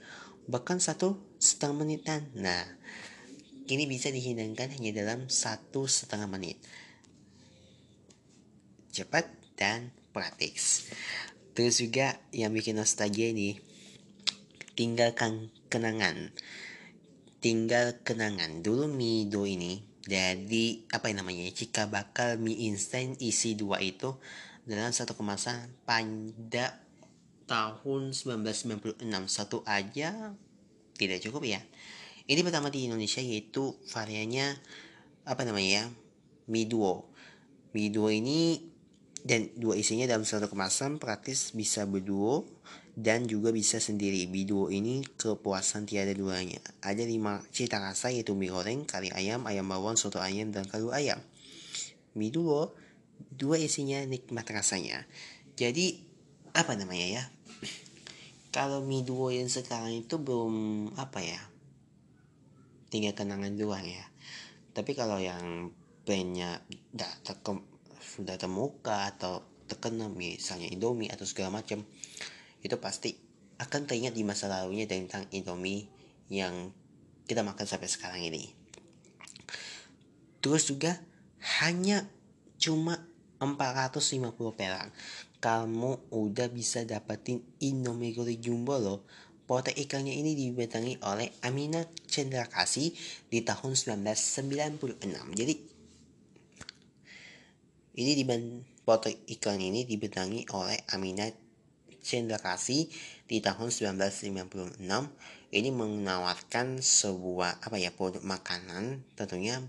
[0.51, 2.27] Bahkan satu setengah menitan.
[2.35, 2.67] Nah,
[3.71, 6.59] ini bisa dihidangkan hanya dalam satu setengah menit.
[8.91, 10.91] Cepat dan praktis.
[11.55, 13.55] Terus juga yang bikin nostalgia ini
[14.73, 16.33] tinggalkan kenangan
[17.43, 23.55] tinggal kenangan dulu mie do ini dari apa yang namanya jika bakal mie instan isi
[23.55, 24.19] dua itu
[24.67, 26.79] dalam satu kemasan pada
[27.47, 30.35] tahun 1996 satu aja
[30.95, 31.59] tidak cukup ya.
[32.23, 34.55] Ini pertama di Indonesia yaitu variannya
[35.27, 35.85] apa namanya ya
[36.47, 37.11] mie duo.
[37.75, 38.71] Mie duo ini
[39.23, 42.43] dan dua isinya dalam satu kemasan praktis bisa berduo
[42.93, 44.29] dan juga bisa sendiri.
[44.29, 46.61] Biduo ini kepuasan tiada duanya.
[46.85, 50.93] Ada lima cita rasa yaitu mie goreng, kari ayam, ayam bawang, soto ayam, dan kaldu
[50.93, 51.17] ayam.
[52.13, 52.77] Mie duo,
[53.33, 55.09] dua isinya nikmat rasanya.
[55.57, 56.05] Jadi,
[56.53, 57.23] apa namanya ya?
[58.53, 61.41] Kalau mie duo yang sekarang itu belum apa ya?
[62.93, 64.05] Tinggal kenangan doang ya.
[64.77, 65.73] Tapi kalau yang
[66.05, 66.61] brandnya
[67.97, 71.81] sudah termuka atau terkenal misalnya Indomie atau segala macam
[72.63, 73.13] itu pasti
[73.59, 75.85] akan teringat di masa lalunya tentang Indomie
[76.31, 76.71] yang
[77.27, 78.55] kita makan sampai sekarang ini.
[80.43, 80.99] Terus juga
[81.63, 82.07] hanya
[82.59, 82.99] cuma
[83.39, 84.89] 450 perak.
[85.43, 88.99] Kamu udah bisa dapetin Indomie goreng jumbo loh.
[89.43, 92.95] Potek ikannya ini dibentangi oleh Amina Chandra Kasih
[93.27, 95.03] di tahun 1996.
[95.35, 95.53] Jadi
[97.93, 98.23] ini di
[98.87, 101.27] potek ikan ini dibentangi oleh Amina
[102.03, 102.91] Chandra Kasih
[103.25, 104.83] di tahun 1956
[105.55, 109.63] ini menawarkan sebuah apa ya produk makanan tentunya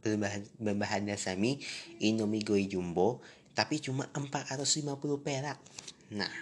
[0.00, 1.60] berbahan, berbahan dasar mie
[2.00, 3.20] Indomie Goy Jumbo
[3.52, 4.88] tapi cuma 450
[5.20, 5.56] perak.
[6.12, 6.32] Nah,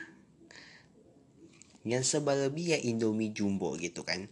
[1.86, 4.26] yang lebih ya Indomie Jumbo gitu kan.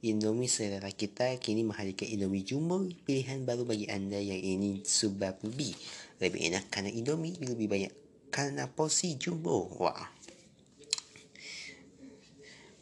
[0.00, 5.76] Indomie selera kita kini menghadirkan Indomie Jumbo pilihan baru bagi Anda yang ini sebab lebih
[6.24, 7.92] lebih enak karena Indomie lebih banyak
[8.30, 9.66] karena porsi jumbo.
[9.76, 10.06] Wah.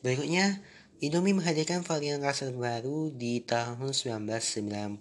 [0.08, 0.56] Berikutnya,
[1.04, 4.96] Indomie menghadirkan varian rasa baru di tahun 1997.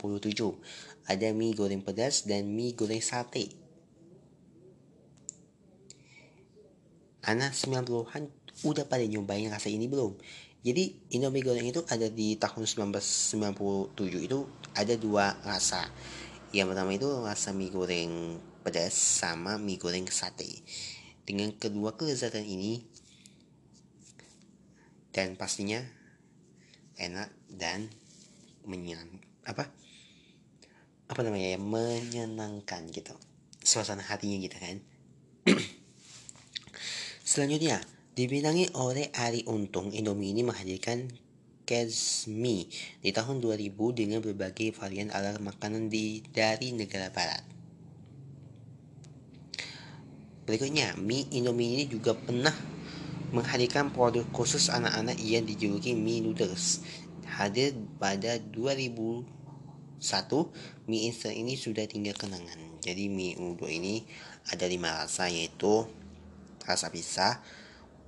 [1.08, 3.56] Ada mie goreng pedas dan mie goreng sate.
[7.24, 8.28] Anak 90-an
[8.68, 10.20] udah pada nyobain rasa ini belum?
[10.68, 13.96] Jadi Indomie goreng itu ada di tahun 1997
[14.28, 14.44] itu
[14.76, 15.88] ada dua rasa.
[16.52, 20.68] Yang pertama itu rasa mie goreng pedas sama mie goreng sate.
[21.24, 22.97] Dengan kedua kelezatan ini
[25.18, 25.82] dan pastinya
[27.02, 27.90] enak dan
[28.70, 29.10] menyenang
[29.50, 29.66] apa?
[31.10, 31.60] Apa namanya ya?
[31.60, 33.18] Menyenangkan gitu.
[33.58, 34.78] Suasana hatinya gitu kan.
[37.34, 37.82] Selanjutnya
[38.14, 41.10] dibintangi oleh Ari Untung Indomie ini menghadirkan
[41.66, 42.70] Kezmi
[43.02, 47.42] di tahun 2000 dengan berbagai varian ala makanan di dari negara barat.
[50.46, 52.77] Berikutnya mie Indomie ini juga pernah
[53.32, 56.80] menghadirkan produk khusus anak-anak yang dijuluki mie noodles.
[57.28, 59.28] Hadir pada 2001,
[60.88, 62.80] mie instan ini sudah tinggal kenangan.
[62.80, 64.08] Jadi mie uduk ini
[64.48, 65.84] ada lima rasa yaitu
[66.64, 67.44] rasa pisah,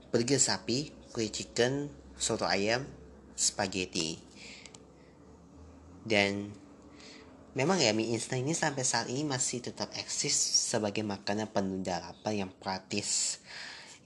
[0.10, 2.88] burger sapi, kue chicken, soto ayam,
[3.36, 4.23] spaghetti.
[6.08, 6.55] Dan
[7.60, 10.32] memang ya mie instan ini sampai saat ini masih tetap eksis
[10.71, 13.43] sebagai makanan penunda lapar yang praktis.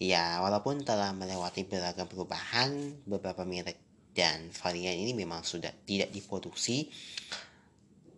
[0.03, 3.79] Ya, walaupun telah melewati beragam perubahan, beberapa merek
[4.11, 6.91] dan varian ini memang sudah tidak diproduksi,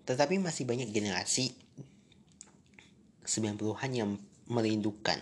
[0.09, 1.53] tetapi masih banyak generasi
[3.21, 4.17] 90-an yang
[4.49, 5.21] merindukan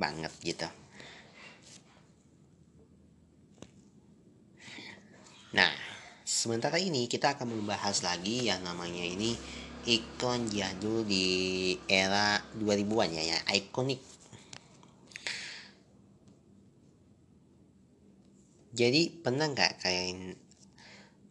[0.00, 0.68] banget gitu.
[5.52, 5.76] Nah,
[6.24, 9.36] sementara ini kita akan membahas lagi yang namanya ini
[9.84, 14.13] ikon jadul di era 2000-an ya, ya ikonik
[18.74, 20.34] Jadi pernah nggak kalian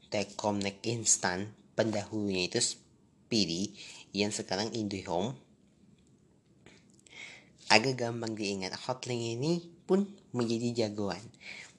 [0.07, 1.51] Telkomnet instan?
[1.75, 3.75] Pendahulunya itu Speedy
[4.15, 5.35] yang sekarang IndiHome
[7.73, 11.19] agak gampang diingat hotline ini pun menjadi jagoan.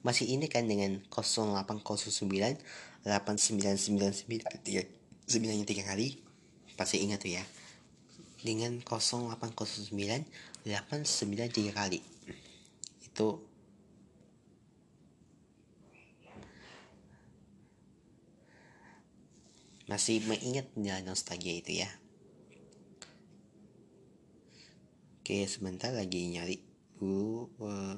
[0.03, 2.27] Masih ini kan dengan 0809
[3.07, 4.27] 8999
[5.25, 6.19] 9 tiga kali.
[6.77, 7.43] Pasti ingat tuh ya.
[8.43, 9.95] Dengan 0809
[10.67, 12.03] 893 kali.
[13.01, 13.54] Itu
[19.85, 20.65] masih mengingat
[21.05, 21.89] nostalgia itu ya.
[25.21, 26.57] Oke sebentar lagi nyari
[26.97, 27.97] dulu uh,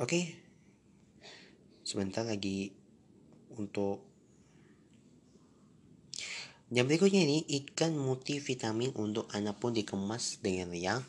[0.00, 0.20] oke.
[1.84, 2.76] Sebentar lagi
[3.56, 4.04] untuk
[6.68, 11.00] yang berikutnya ini ikan multivitamin untuk anak pun dikemas dengan yang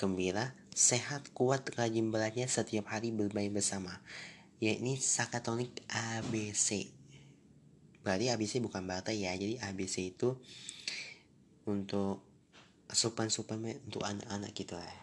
[0.00, 4.00] gembira, sehat, kuat, rajin belajar setiap hari bermain bersama
[4.62, 6.86] yakni sakatonik ABC
[8.02, 9.34] berarti ABC bukan bata ya.
[9.34, 10.34] Jadi ABC itu
[11.66, 12.22] untuk
[12.90, 14.98] asupan suplemen untuk anak-anak gitu lah.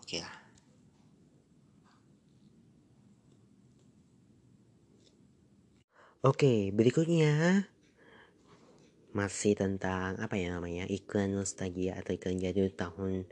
[0.00, 0.36] Oke lah.
[6.26, 7.64] Oke, berikutnya
[9.16, 13.24] masih tentang apa ya namanya iklan nostalgia atau iklan jadul tahun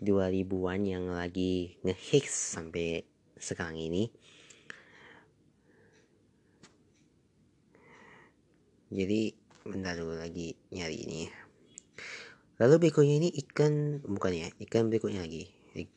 [0.00, 3.04] 2000-an yang lagi ngehits sampai
[3.40, 4.10] sekarang ini.
[8.88, 9.36] Jadi
[9.68, 11.22] bentar dulu lagi nyari ini.
[12.58, 15.52] Lalu berikutnya ini ikan bukan ya ikan berikutnya lagi.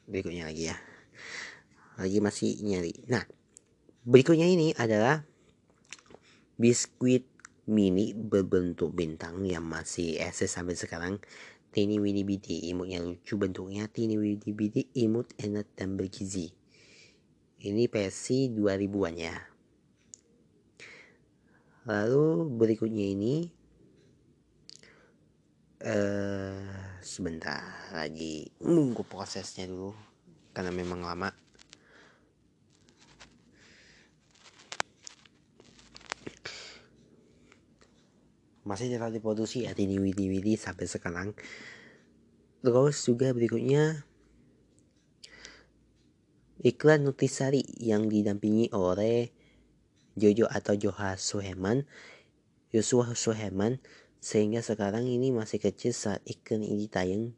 [0.06, 0.78] Berikutnya lagi ya.
[1.98, 2.94] Lagi masih nyari.
[3.08, 3.24] Nah
[4.04, 5.24] berikutnya ini adalah
[6.60, 7.26] biskuit
[7.72, 11.18] mini berbentuk bintang yang masih eksis sampai sekarang.
[11.72, 13.88] Tini Winnie Bidi imutnya lucu bentuknya.
[13.88, 16.52] Tini Winnie Bidi imut enak dan bergizi
[17.66, 19.38] ini versi 2000-an ya
[21.86, 23.62] lalu berikutnya ini
[25.86, 28.50] uh, sebentar lagi.
[28.62, 29.94] Nunggu prosesnya dulu
[30.54, 31.30] karena memang lama.
[38.62, 41.34] Masih tetap diproduksi ya ini widi-widi sampai sekarang.
[42.62, 44.06] Terus juga berikutnya
[46.62, 49.34] Iklan Nutrisari yang didampingi oleh
[50.14, 51.90] Jojo atau Joha Suheman,
[52.70, 53.82] Yosua Suheman,
[54.22, 57.34] sehingga sekarang ini masih kecil saat iklan ini tayang.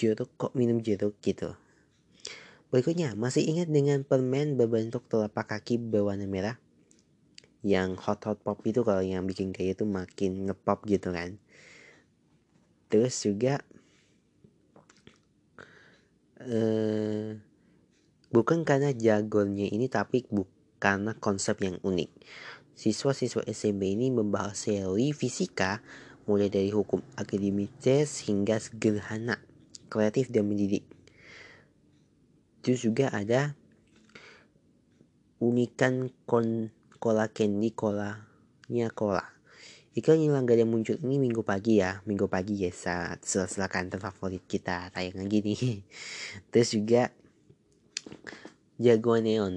[0.00, 1.52] Jeruk kok minum jeruk gitu.
[2.72, 6.56] Berikutnya, masih ingat dengan permen berbentuk telapak kaki berwarna merah?
[7.60, 11.36] Yang hot-hot pop itu kalau yang bikin kayak itu makin ngepop gitu kan.
[12.88, 13.60] Terus juga
[16.40, 17.45] eh
[18.34, 20.26] Bukan karena jagonya ini tapi
[20.82, 22.10] karena konsep yang unik.
[22.76, 25.80] Siswa-siswa SMP ini membahas teori fisika
[26.26, 29.40] mulai dari hukum akademis hingga sederhana,
[29.88, 30.84] kreatif dan mendidik.
[32.66, 33.54] Terus juga ada
[35.38, 39.22] unikan kon kola candy kolanya kola.
[39.96, 44.44] Iklan yang yang muncul ini minggu pagi ya, minggu pagi ya saat sela-sela kantor favorit
[44.44, 45.56] kita tayangan gini.
[46.52, 47.16] Terus juga
[48.76, 49.54] jagoan neon.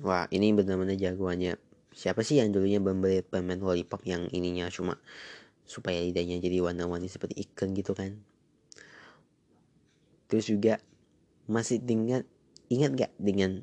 [0.00, 1.60] Wah ini benar-benar jagoannya.
[1.92, 4.96] Siapa sih yang dulunya membeli permen lollipop yang ininya cuma
[5.68, 8.16] supaya lidahnya jadi warna-warni seperti ikan gitu kan?
[10.32, 10.80] Terus juga
[11.44, 12.24] masih ingat
[12.72, 13.60] ingat gak dengan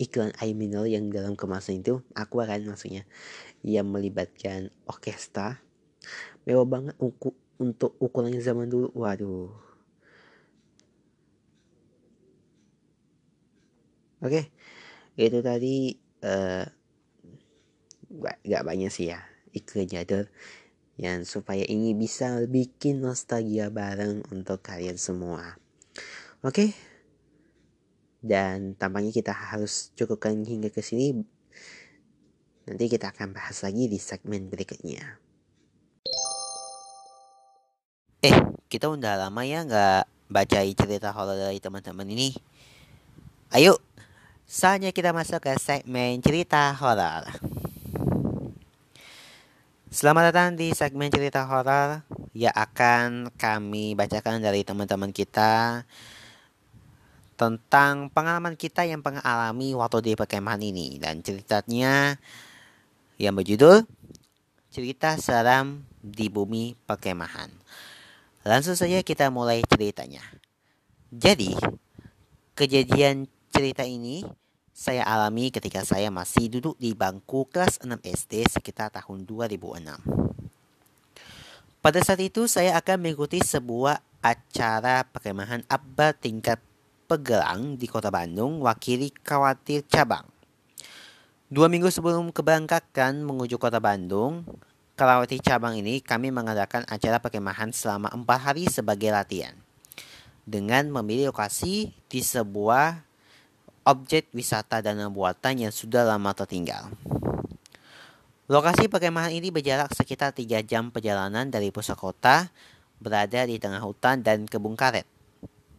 [0.00, 2.00] iklan mineral yang dalam kemasan itu?
[2.16, 3.04] Aku akan maksudnya
[3.60, 5.60] yang melibatkan orkestra.
[6.48, 6.96] Mewah banget
[7.60, 8.88] untuk ukurannya zaman dulu.
[8.96, 9.69] Waduh
[14.20, 14.52] Oke,
[15.16, 16.64] itu tadi uh,
[18.44, 19.20] gak banyak sih ya
[19.56, 20.28] iklan jadul
[21.00, 25.56] yang supaya ini bisa bikin nostalgia bareng untuk kalian semua.
[26.44, 26.76] Oke,
[28.20, 31.24] dan tampaknya kita harus cukupkan hingga ke sini.
[32.68, 35.16] Nanti kita akan bahas lagi di segmen berikutnya.
[38.20, 38.36] Eh,
[38.68, 42.36] kita udah lama ya nggak baca cerita horor dari teman-teman ini.
[43.56, 43.80] Ayo,
[44.50, 47.22] saatnya kita masuk ke segmen cerita horor.
[49.94, 52.02] Selamat datang di segmen cerita horor
[52.34, 55.86] yang akan kami bacakan dari teman-teman kita
[57.38, 62.18] tentang pengalaman kita yang pernah alami waktu di perkemahan ini dan ceritanya
[63.22, 63.86] yang berjudul
[64.74, 67.54] Cerita Seram di Bumi Perkemahan.
[68.42, 70.26] Langsung saja kita mulai ceritanya.
[71.14, 71.54] Jadi,
[72.58, 74.24] kejadian cerita ini
[74.72, 80.00] saya alami ketika saya masih duduk di bangku kelas 6 SD sekitar tahun 2006.
[81.84, 86.56] Pada saat itu saya akan mengikuti sebuah acara perkemahan abad tingkat
[87.04, 90.24] pegelang di kota Bandung wakili khawatir cabang.
[91.52, 94.48] Dua minggu sebelum keberangkatan menuju kota Bandung,
[94.96, 99.52] Kelawati cabang ini kami mengadakan acara perkemahan selama empat hari sebagai latihan.
[100.48, 103.09] Dengan memilih lokasi di sebuah
[103.84, 106.92] objek wisata dana buatan yang sudah lama tertinggal.
[108.50, 112.50] Lokasi perkemahan ini berjarak sekitar 3 jam perjalanan dari pusat kota,
[112.98, 115.06] berada di tengah hutan dan kebun karet.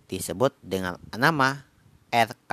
[0.08, 1.68] Disebut dengan nama
[2.08, 2.52] RK.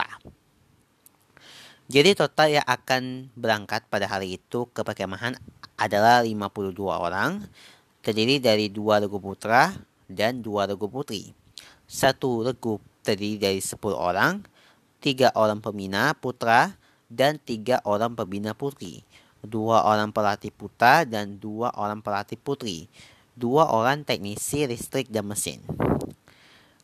[1.89, 5.39] Jadi total yang akan berangkat pada hari itu ke perkemahan
[5.79, 7.47] adalah 52 orang,
[8.05, 9.73] terdiri dari dua regu putra
[10.11, 11.33] dan dua regu putri.
[11.89, 14.43] Satu regu terdiri dari 10 orang,
[14.99, 19.03] tiga orang pembina putra, dan tiga orang pembina putri.
[19.41, 22.87] Dua orang pelatih putra dan dua orang pelatih putri.
[23.39, 25.65] Dua orang teknisi listrik dan mesin.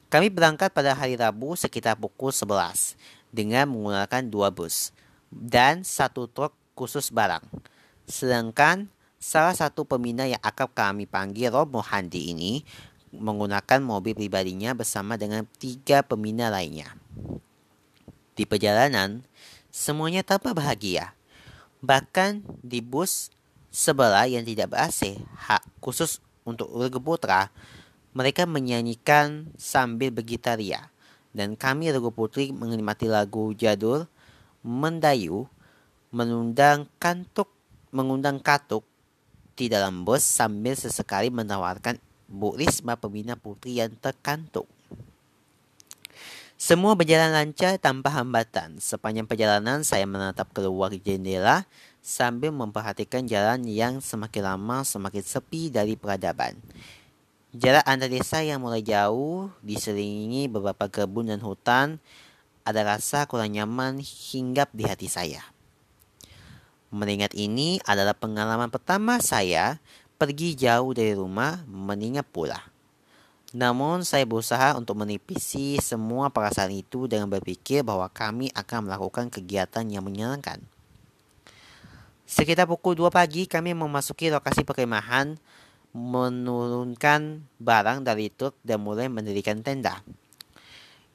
[0.08, 2.94] Kami berangkat pada hari Rabu sekitar pukul 11
[3.34, 4.94] dengan menggunakan dua bus
[5.34, 7.42] dan satu truk khusus barang.
[8.06, 8.86] Sedangkan
[9.18, 12.62] salah satu pembina yang akan kami panggil Romo Handi ini
[13.10, 17.03] menggunakan mobil pribadinya bersama dengan tiga pembina lainnya.
[18.34, 19.22] Di perjalanan,
[19.70, 21.14] semuanya tanpa bahagia.
[21.82, 23.30] Bahkan di bus
[23.70, 25.18] sebelah yang tidak ber-AC,
[25.48, 27.50] hak khusus untuk Regu Putra,
[28.14, 30.90] mereka menyanyikan sambil bergitaria.
[31.34, 34.06] Dan kami Regu Putri menikmati lagu jadul
[34.64, 35.44] Mendayu,
[36.14, 37.50] menundang kantuk
[37.94, 38.82] mengundang katuk
[39.54, 41.94] di dalam bus sambil sesekali menawarkan
[42.26, 44.66] Bu Risma pembina putri yang terkantuk.
[46.54, 48.78] Semua berjalan lancar tanpa hambatan.
[48.78, 51.66] Sepanjang perjalanan saya menatap keluar jendela
[51.98, 56.54] sambil memperhatikan jalan yang semakin lama semakin sepi dari peradaban.
[57.54, 62.02] Jarak antar desa yang mulai jauh diselingi beberapa kebun dan hutan
[62.62, 65.42] ada rasa kurang nyaman hinggap di hati saya.
[66.94, 69.82] Mengingat ini adalah pengalaman pertama saya
[70.18, 72.73] pergi jauh dari rumah mengingat pula.
[73.54, 79.86] Namun saya berusaha untuk menipisi semua perasaan itu dengan berpikir bahwa kami akan melakukan kegiatan
[79.86, 80.58] yang menyenangkan.
[82.26, 85.38] Sekitar pukul 2 pagi kami memasuki lokasi perkemahan,
[85.94, 90.02] menurunkan barang dari truk dan mulai mendirikan tenda.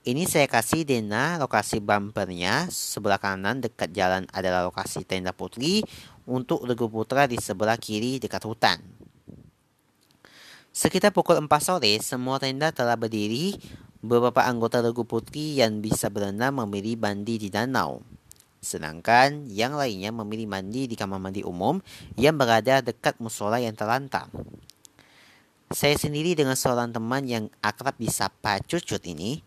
[0.07, 2.71] Ini saya kasih Dena lokasi bumpernya.
[2.71, 5.83] Sebelah kanan dekat jalan adalah lokasi tenda putri.
[6.23, 8.79] Untuk Regu Putra di sebelah kiri dekat hutan.
[10.79, 13.59] Sekitar pukul 4 sore, semua tenda telah berdiri.
[13.99, 17.99] Beberapa anggota Regu Putri yang bisa berenang memilih mandi di danau.
[18.63, 21.83] Sedangkan yang lainnya memilih mandi di kamar mandi umum
[22.15, 24.31] yang berada dekat musola yang terlantar.
[25.67, 29.43] Saya sendiri dengan seorang teman yang akrab disapa Cucut ini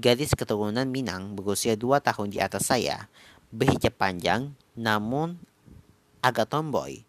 [0.00, 3.12] Gadis keturunan Minang berusia dua tahun di atas saya,
[3.52, 5.36] berhijab panjang, namun
[6.24, 7.04] agak tomboy.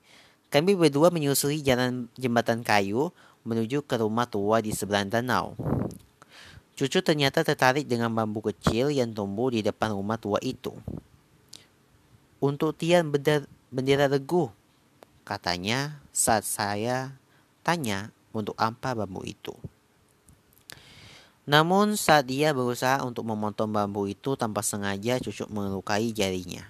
[0.52, 5.58] Kami berdua menyusuri jalan jembatan kayu menuju ke rumah tua di sebelah danau.
[6.78, 10.74] Cucu ternyata tertarik dengan bambu kecil yang tumbuh di depan rumah tua itu.
[12.42, 13.14] Untuk Tian
[13.70, 14.50] bendera regu,
[15.22, 17.14] katanya saat saya
[17.62, 19.54] tanya untuk apa bambu itu.
[21.46, 26.66] Namun saat dia berusaha untuk memotong bambu itu tanpa sengaja cucuk melukai jarinya.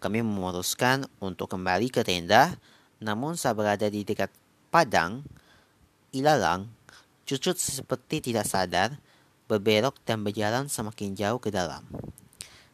[0.00, 2.56] Kami memutuskan untuk kembali ke tenda,
[3.04, 4.32] namun saat berada di dekat
[4.72, 5.20] padang,
[6.10, 6.70] ilalang,
[7.26, 8.98] cucut seperti tidak sadar,
[9.50, 11.82] berbelok dan berjalan semakin jauh ke dalam.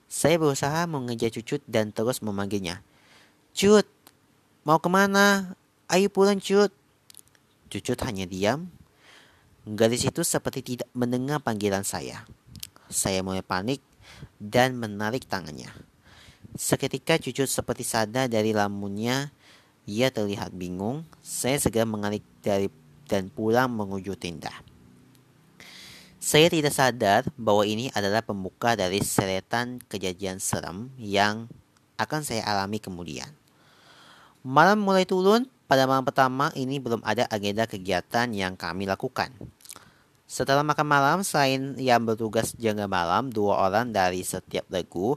[0.07, 2.79] Saya berusaha mengejar Cucut dan terus memanggilnya.
[3.51, 3.89] Cut,
[4.63, 5.59] mau ke mana?
[5.91, 6.71] Ayo pulang Cut.
[7.67, 8.71] Cucut hanya diam.
[9.67, 12.23] Gadis itu seperti tidak mendengar panggilan saya.
[12.87, 13.83] Saya mulai panik
[14.39, 15.75] dan menarik tangannya.
[16.55, 19.35] Seketika Cucut seperti sadar dari lamunnya.
[19.91, 21.03] Ia terlihat bingung.
[21.19, 22.71] Saya segera mengalir dari
[23.07, 24.53] dan pulang menuju tenda.
[26.19, 31.47] Saya tidak sadar bahwa ini adalah pembuka dari seretan kejadian serem yang
[31.97, 33.31] akan saya alami kemudian.
[34.43, 39.31] Malam mulai turun, pada malam pertama ini belum ada agenda kegiatan yang kami lakukan.
[40.27, 45.15] Setelah makan malam, selain yang bertugas jaga malam, dua orang dari setiap regu,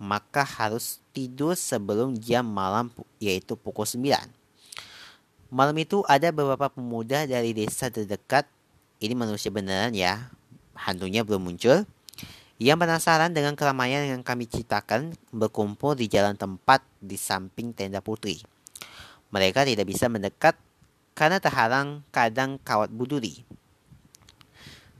[0.00, 4.45] maka harus tidur sebelum jam malam yaitu pukul 9.
[5.46, 8.50] Malam itu ada beberapa pemuda dari desa terdekat,
[8.98, 10.30] ini manusia beneran ya,
[10.74, 11.86] hantunya belum muncul.
[12.56, 18.40] Yang penasaran dengan keramaian yang kami ciptakan berkumpul di jalan tempat di samping tenda putri.
[19.28, 20.56] Mereka tidak bisa mendekat
[21.12, 23.44] karena terhalang kadang kawat buduri.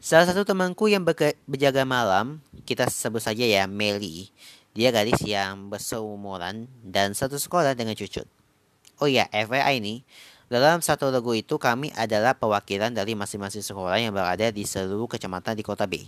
[0.05, 1.03] Salah satu temanku yang
[1.49, 4.30] berjaga malam, kita sebut saja ya Meli.
[4.76, 8.28] Dia gadis yang berseumuran dan satu sekolah dengan Cucut.
[9.01, 10.05] Oh ya, FYI ini,
[10.47, 15.59] dalam satu lagu itu kami adalah perwakilan dari masing-masing sekolah yang berada di seluruh kecamatan
[15.59, 16.07] di kota B.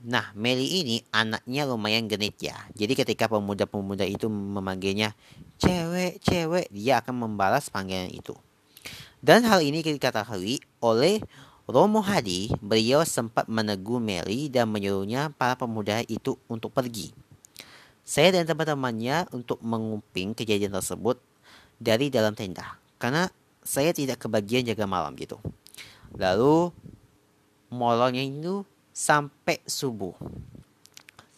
[0.00, 2.56] Nah, Meli ini anaknya lumayan genit ya.
[2.72, 5.12] Jadi ketika pemuda-pemuda itu memanggilnya
[5.60, 8.32] cewek, cewek, dia akan membalas panggilan itu.
[9.20, 11.20] Dan hal ini diketahui oleh
[11.68, 17.12] Romo Hadi, beliau sempat menegur Meli dan menyuruhnya para pemuda itu untuk pergi.
[18.00, 21.20] Saya dan teman-temannya untuk menguping kejadian tersebut
[21.80, 23.32] dari dalam tenda karena
[23.64, 25.40] saya tidak kebagian jaga malam gitu.
[26.12, 26.68] Lalu
[27.72, 28.62] molornya itu
[28.92, 30.12] sampai subuh.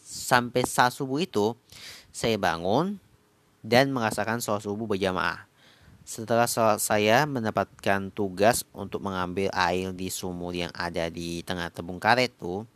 [0.03, 1.55] Sampai saat subuh itu
[2.11, 2.99] saya bangun
[3.63, 5.47] dan merasakan sholat subuh berjamaah.
[6.03, 11.97] Setelah sholat saya mendapatkan tugas untuk mengambil air di sumur yang ada di tengah tebung
[11.97, 12.67] karet tuh.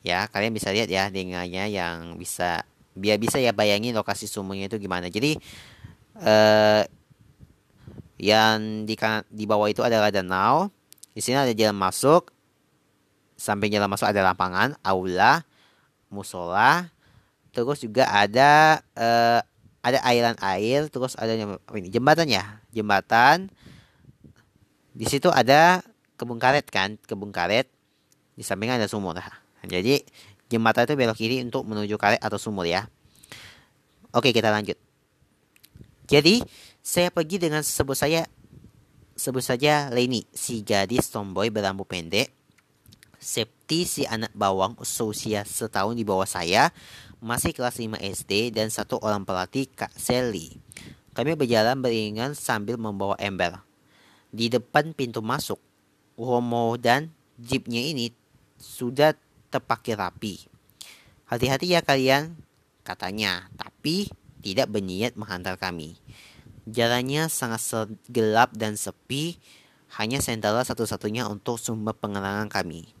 [0.00, 2.64] Ya, kalian bisa lihat ya dengannya yang bisa
[2.96, 5.12] biar bisa ya bayangin lokasi sumurnya itu gimana.
[5.12, 5.36] Jadi
[6.22, 6.82] eh,
[8.18, 8.98] yang di
[9.30, 10.70] di bawah itu adalah danau.
[11.14, 12.34] Di sini ada jalan masuk.
[13.38, 15.46] Samping jalan masuk ada lapangan, aula,
[16.10, 16.90] musola.
[17.54, 19.40] Terus juga ada eh,
[19.82, 20.90] ada airan air.
[20.90, 21.38] Terus ada
[21.78, 23.50] ini jembatan ya, jembatan.
[24.98, 25.86] Di situ ada
[26.18, 27.70] kebun karet kan, kebun karet.
[28.34, 29.14] Di sampingnya ada sumur.
[29.66, 30.02] Jadi
[30.50, 32.90] jembatan itu belok kiri untuk menuju karet atau sumur ya.
[34.10, 34.87] Oke kita lanjut.
[36.08, 36.40] Jadi
[36.80, 38.24] saya pergi dengan sebut saya
[39.12, 42.32] sebut saja Leni, si gadis tomboy berambut pendek.
[43.18, 46.70] Septi si anak bawang usia setahun di bawah saya,
[47.18, 50.54] masih kelas 5 SD dan satu orang pelatih Kak Sally.
[51.18, 53.58] Kami berjalan beringan sambil membawa ember.
[54.30, 55.58] Di depan pintu masuk,
[56.14, 58.14] Romo dan jeepnya ini
[58.54, 59.18] sudah
[59.50, 60.46] terpakai rapi.
[61.26, 62.38] Hati-hati ya kalian,
[62.86, 63.50] katanya.
[63.58, 64.06] Tapi
[64.42, 65.98] tidak berniat menghantar kami.
[66.68, 69.40] Jalannya sangat gelap dan sepi,
[69.96, 72.92] hanya sentral satu-satunya untuk sumber penerangan kami.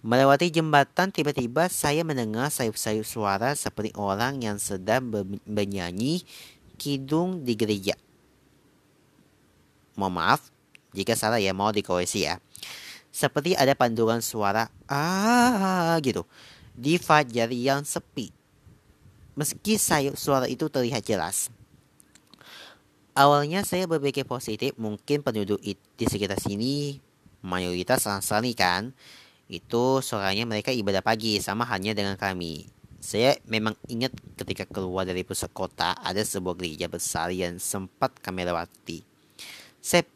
[0.00, 5.12] Melewati jembatan, tiba-tiba saya mendengar sayup-sayup suara seperti orang yang sedang
[5.44, 6.24] bernyanyi
[6.80, 7.92] kidung di gereja.
[10.00, 10.40] Mohon maaf
[10.96, 12.40] jika salah ya, mau dikoreksi ya.
[13.12, 16.24] Seperti ada panduan suara ah gitu
[16.72, 18.39] di fajar yang sepi.
[19.38, 21.48] Meski sayup suara itu terlihat jelas.
[23.14, 27.02] Awalnya saya berpikir positif, mungkin penduduk di sekitar sini
[27.42, 28.94] mayoritas Nasrani kan.
[29.50, 32.70] Itu suaranya mereka ibadah pagi sama hanya dengan kami.
[33.00, 38.46] Saya memang ingat ketika keluar dari pusat kota ada sebuah gereja besar yang sempat kami
[38.46, 39.02] lewati.
[39.80, 40.06] Sep,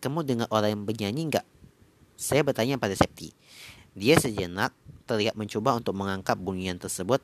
[0.00, 1.46] kamu dengar orang yang bernyanyi enggak?
[2.16, 3.34] Saya bertanya pada Septi.
[3.92, 4.72] Dia sejenak
[5.04, 7.20] terlihat mencoba untuk mengangkat bunyian tersebut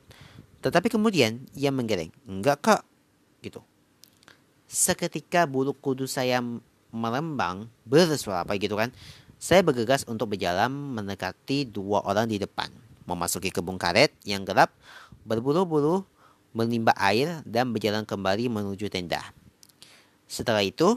[0.63, 2.09] tetapi kemudian ia menggeleng.
[2.23, 2.81] Enggak kak.
[3.43, 3.59] Gitu.
[4.63, 6.39] Seketika bulu kudus saya
[6.95, 8.95] merembang bersuara apa gitu kan.
[9.35, 12.71] Saya bergegas untuk berjalan mendekati dua orang di depan.
[13.03, 14.71] Memasuki kebun karet yang gelap,
[15.27, 16.07] berburu-buru,
[16.55, 19.19] menimba air, dan berjalan kembali menuju tenda.
[20.31, 20.95] Setelah itu,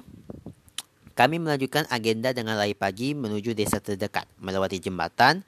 [1.18, 5.42] kami melanjutkan agenda dengan lari pagi menuju desa terdekat, melewati jembatan.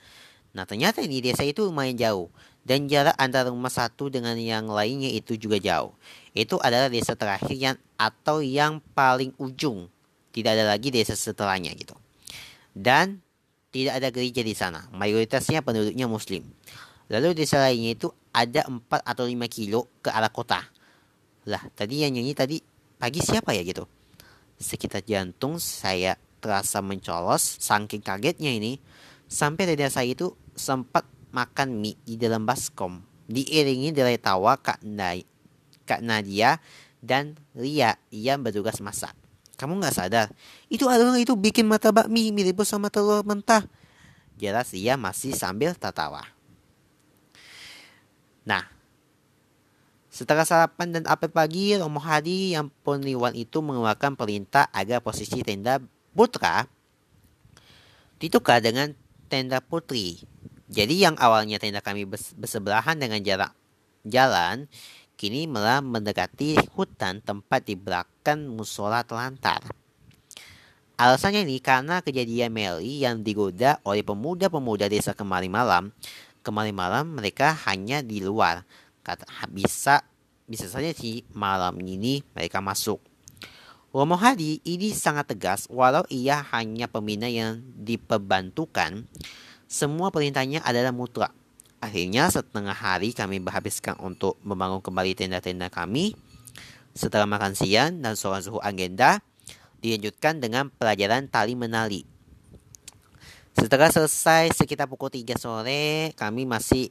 [0.51, 2.27] Nah ternyata ini desa itu lumayan jauh
[2.69, 5.97] dan jarak antara rumah satu dengan yang lainnya itu juga jauh.
[6.37, 9.89] Itu adalah desa terakhir yang atau yang paling ujung.
[10.37, 11.97] Tidak ada lagi desa setelahnya gitu.
[12.77, 13.25] Dan
[13.73, 14.85] tidak ada gereja di sana.
[14.93, 16.45] Mayoritasnya penduduknya muslim.
[17.09, 20.61] Lalu desa lainnya itu ada 4 atau 5 kilo ke arah kota.
[21.49, 22.61] Lah, tadi yang nyanyi tadi
[23.01, 23.89] pagi siapa ya gitu?
[24.61, 28.77] Sekitar jantung saya terasa mencolos saking kagetnya ini.
[29.25, 33.03] Sampai dada saya itu sempat makan mie di dalam baskom.
[33.29, 35.25] Diiringi dari tawa Kak, Nai,
[35.85, 36.57] Kak Nadia
[37.05, 39.13] dan Ria yang bertugas masak.
[39.59, 40.27] Kamu nggak sadar?
[40.71, 43.67] Itu adalah itu bikin mata bakmi mirip sama telur mentah.
[44.39, 46.23] Jelas ia masih sambil tertawa.
[48.47, 48.65] Nah,
[50.09, 55.83] setelah sarapan dan apel pagi, Romo Hadi yang peniwan itu mengeluarkan perintah agar posisi tenda
[56.15, 56.71] putra
[58.23, 58.95] ditukar dengan
[59.27, 60.23] tenda putri.
[60.69, 62.05] Jadi yang awalnya tenda kami
[62.37, 63.57] bersebelahan dengan jarak
[64.05, 64.69] jalan,
[65.17, 69.65] kini malah mendekati hutan tempat di belakang musola telantar.
[70.99, 75.85] Alasannya ini karena kejadian Meli yang digoda oleh pemuda-pemuda desa kemarin malam.
[76.43, 78.67] Kemarin malam mereka hanya di luar.
[79.07, 80.03] Kata bisa
[80.49, 82.99] bisa saja sih malam ini mereka masuk.
[83.95, 89.07] Romo Hadi ini sangat tegas walau ia hanya pembina yang diperbantukan.
[89.69, 91.37] Semua perintahnya adalah mutlak.
[91.77, 96.17] Akhirnya setengah hari kami berhabiskan untuk membangun kembali tenda-tenda kami.
[96.97, 99.21] Setelah makan siang dan soal suhu agenda,
[99.85, 102.03] dilanjutkan dengan pelajaran tali menali.
[103.53, 106.89] Setelah selesai sekitar pukul 3 sore, kami masih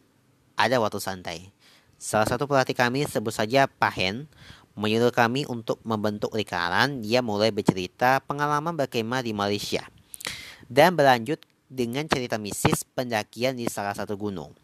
[0.54, 1.50] ada waktu santai.
[1.98, 4.30] Salah satu pelatih kami, sebut saja Pahen,
[4.78, 7.02] menyuruh kami untuk membentuk lingkaran.
[7.02, 9.82] Dia mulai bercerita pengalaman berkemah di Malaysia.
[10.70, 14.56] Dan berlanjut dengan cerita misis pendakian di salah satu gunung.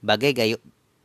[0.00, 0.62] Bagai gayuk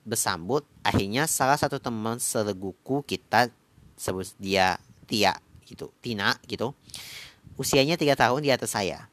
[0.07, 3.51] bersambut, akhirnya salah satu teman serguku kita
[3.99, 5.35] sebut dia Tia
[5.67, 6.71] gitu Tina gitu.
[7.59, 9.11] Usianya tiga tahun di atas saya.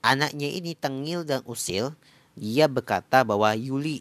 [0.00, 1.92] Anaknya ini tengil dan usil.
[2.38, 4.00] Dia berkata bahwa Yuli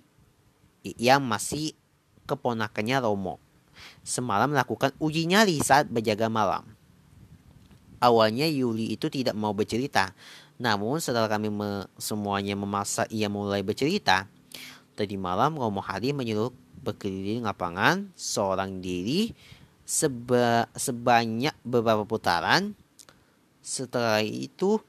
[0.96, 1.76] yang masih
[2.30, 3.42] keponakannya Romo.
[4.06, 6.64] Semalam melakukan uji nyali saat berjaga malam.
[8.00, 10.16] Awalnya Yuli itu tidak mau bercerita
[10.60, 14.28] namun setelah kami me semuanya memaksa ia mulai bercerita
[15.00, 16.52] tadi malam Romo Hari menyuruh
[16.84, 19.32] berkeliling lapangan seorang diri
[19.88, 22.76] seba, sebanyak beberapa putaran.
[23.64, 24.84] Setelah itu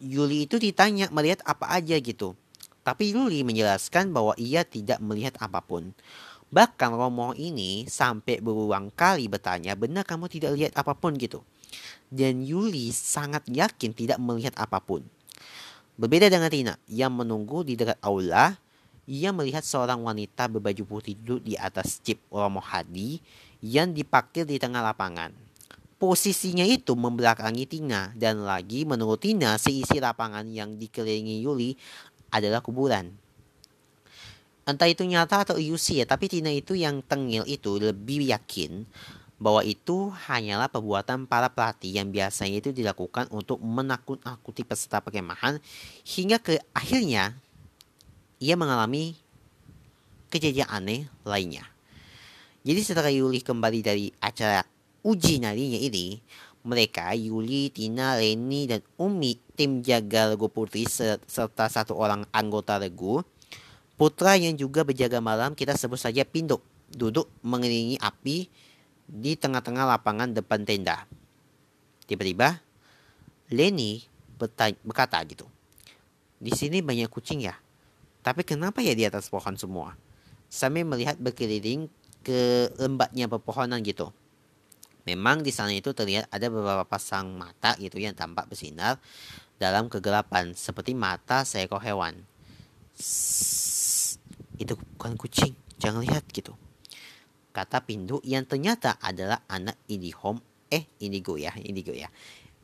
[0.00, 2.32] Yuli itu ditanya melihat apa aja gitu.
[2.80, 5.92] Tapi Yuli menjelaskan bahwa ia tidak melihat apa pun.
[6.50, 11.46] Bahkan Romo ini sampai berulang kali bertanya, benar kamu tidak lihat apa pun gitu.
[12.10, 15.06] Dan Yuli sangat yakin tidak melihat apa pun.
[16.00, 18.56] Berbeda dengan Tina yang menunggu di dekat aula,
[19.10, 23.20] ia melihat seorang wanita berbaju putih duduk di atas jeep Romo Hadi
[23.60, 25.34] yang diparkir di tengah lapangan.
[26.00, 31.76] Posisinya itu membelakangi Tina dan lagi menurut Tina seisi lapangan yang dikelilingi Yuli
[32.32, 33.12] adalah kuburan.
[34.64, 38.88] Entah itu nyata atau ilusi ya, tapi Tina itu yang tengil itu lebih yakin
[39.40, 45.56] bahwa itu hanyalah perbuatan para pelatih yang biasanya itu dilakukan untuk menakut-nakuti peserta perkemahan
[46.04, 47.40] hingga ke akhirnya
[48.36, 49.16] ia mengalami
[50.28, 51.64] kejadian aneh lainnya.
[52.60, 54.60] Jadi setelah Yuli kembali dari acara
[55.00, 56.20] uji narinya ini,
[56.60, 63.24] mereka Yuli, Tina, Leni, dan Umi tim jaga Regu Putri serta satu orang anggota Regu
[63.96, 68.48] Putra yang juga berjaga malam kita sebut saja Pinduk duduk mengelilingi api
[69.10, 71.02] di tengah-tengah lapangan depan tenda.
[72.06, 72.62] Tiba-tiba
[73.50, 74.06] Leni
[74.86, 75.50] berkata gitu.
[76.38, 77.58] Di sini banyak kucing ya.
[78.22, 79.98] Tapi kenapa ya di atas pohon semua?
[80.46, 81.90] Sambil melihat berkeliling
[82.22, 84.14] ke lembaknya pepohonan gitu.
[85.08, 89.00] Memang di sana itu terlihat ada beberapa pasang mata gitu yang tampak bersinar
[89.58, 92.14] dalam kegelapan seperti mata seekor hewan.
[92.94, 94.20] Sss,
[94.60, 96.52] itu bukan kucing, jangan lihat gitu.
[97.60, 100.40] Kata Pindu yang ternyata adalah anak Indihome,
[100.72, 102.08] eh Indigo ya, Indigo ya.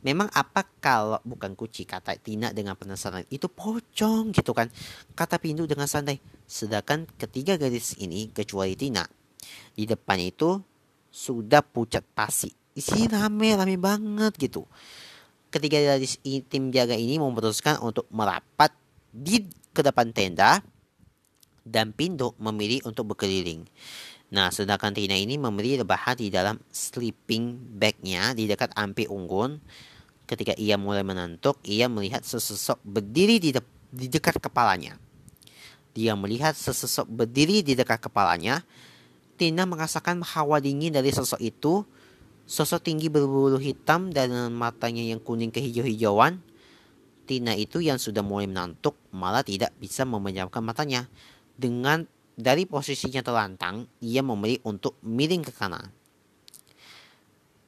[0.01, 4.69] Memang apa kalau bukan kucing kata Tina dengan penasaran itu pocong gitu kan
[5.13, 9.05] kata Pindu dengan santai sedangkan ketiga gadis ini kecuali Tina
[9.77, 10.57] di depan itu
[11.13, 12.49] sudah pucat pasi.
[12.73, 14.65] Di sini rame, rame banget gitu.
[15.53, 16.09] Ketika dari
[16.45, 18.73] tim jaga ini memutuskan untuk merapat
[19.13, 20.61] di ke depan tenda
[21.67, 23.67] dan Pindo memilih untuk berkeliling.
[24.27, 29.59] Nah, sedangkan Tina ini memilih rebahan di dalam sleeping bagnya di dekat ampi unggun.
[30.27, 34.99] Ketika ia mulai menantuk, ia melihat sesosok berdiri di, de di dekat kepalanya.
[35.95, 38.67] Dia melihat sesosok berdiri di dekat kepalanya
[39.37, 41.85] Tina merasakan hawa dingin dari sosok itu.
[42.49, 46.41] Sosok tinggi berbulu hitam dan matanya yang kuning kehijau-hijauan.
[47.29, 51.05] Tina itu yang sudah mulai menantuk malah tidak bisa memejamkan matanya.
[51.57, 52.05] dengan
[52.37, 55.89] dari posisinya terlantang, ia memilih untuk miring ke kanan.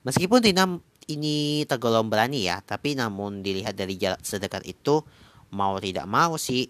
[0.05, 0.77] Meskipun tidak
[1.09, 5.01] ini tergolong berani ya, tapi namun dilihat dari jarak sedekat itu,
[5.49, 6.69] mau tidak mau sih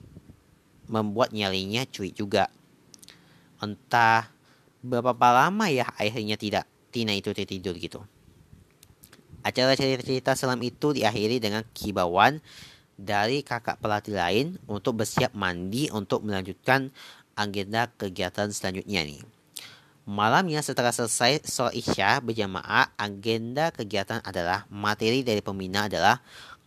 [0.87, 2.47] membuat nyalinya cuy juga.
[3.59, 4.31] Entah
[4.79, 8.01] berapa lama ya akhirnya tidak Tina itu tertidur gitu.
[9.43, 12.39] Acara cerita-cerita selam itu diakhiri dengan kibauan
[12.99, 16.91] dari kakak pelatih lain untuk bersiap mandi untuk melanjutkan
[17.39, 19.23] agenda kegiatan selanjutnya nih.
[20.03, 26.19] Malamnya setelah selesai sholat isya berjamaah, agenda kegiatan adalah materi dari pembina adalah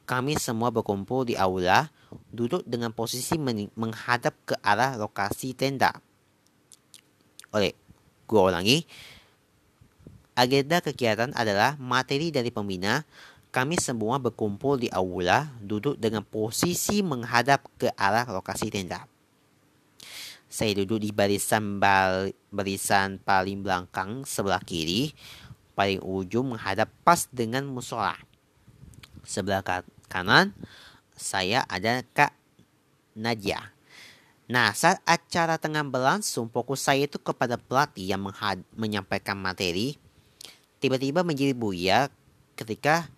[0.09, 1.91] kami semua berkumpul di aula,
[2.31, 3.37] duduk dengan posisi
[3.77, 5.93] menghadap ke arah lokasi tenda.
[7.53, 7.77] Oleh,
[8.25, 8.89] gua ulangi.
[10.33, 13.05] Agenda kegiatan adalah materi dari pembina,
[13.53, 19.12] kami semua berkumpul di aula, duduk dengan posisi menghadap ke arah lokasi tenda.
[20.53, 25.17] Saya duduk di barisan bal barisan paling belakang sebelah kiri,
[25.73, 28.13] paling ujung menghadap pas dengan musola.
[29.25, 29.65] Sebelah
[30.13, 30.53] kanan,
[31.17, 32.37] saya ada Kak
[33.17, 33.73] Nadia.
[34.45, 38.21] Nah, saat acara tengah berlangsung, fokus saya itu kepada pelatih yang
[38.77, 39.97] menyampaikan materi.
[40.85, 42.13] Tiba-tiba menjadi buya
[42.61, 43.09] ketika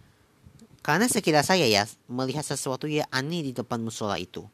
[0.86, 4.46] karena sekilas saya ya melihat sesuatu yang aneh di depan musola itu.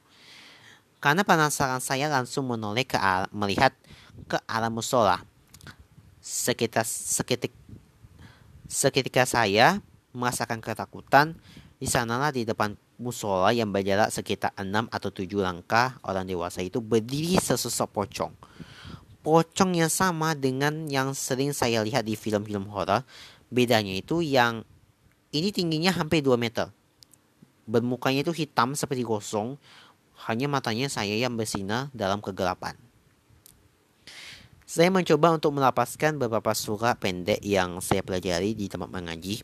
[1.00, 3.00] Karena penasaran saya langsung menoleh ke
[3.32, 3.72] melihat
[4.28, 5.24] ke arah musola.
[6.20, 7.56] Sekitar seketik
[8.68, 9.80] seketika saya
[10.12, 11.34] merasakan ketakutan
[11.80, 16.84] di sanalah di depan musola yang berjarak sekitar 6 atau 7 langkah orang dewasa itu
[16.84, 18.32] berdiri sesosok pocong.
[19.24, 23.00] Pocong yang sama dengan yang sering saya lihat di film-film horor.
[23.48, 24.68] Bedanya itu yang
[25.32, 26.68] ini tingginya hampir 2 meter.
[27.64, 29.56] Bermukanya itu hitam seperti gosong,
[30.28, 32.76] hanya matanya saya yang bersinar dalam kegelapan.
[34.70, 39.42] Saya mencoba untuk melapaskan beberapa surat pendek yang saya pelajari di tempat mengaji.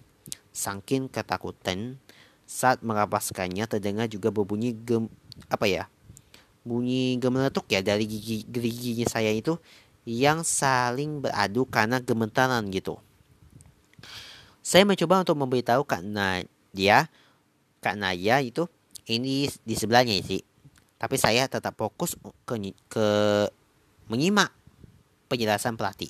[0.55, 1.99] Saking ketakutan,
[2.47, 5.11] saat melapaskannya terdengar juga berbunyi gem,
[5.51, 5.91] apa ya?
[6.63, 9.59] Bunyi gemeletuk ya dari gigi giginya saya itu
[10.07, 13.03] yang saling beradu karena gemetaran gitu.
[14.63, 17.11] Saya mencoba untuk memberitahu Kak Nadia,
[17.83, 18.71] Kak Naya itu
[19.11, 20.43] ini di sebelahnya sih.
[20.97, 22.17] Tapi saya tetap fokus
[22.49, 22.57] ke,
[22.89, 23.09] ke
[24.09, 24.49] menyimak
[25.29, 26.09] penjelasan pelatih.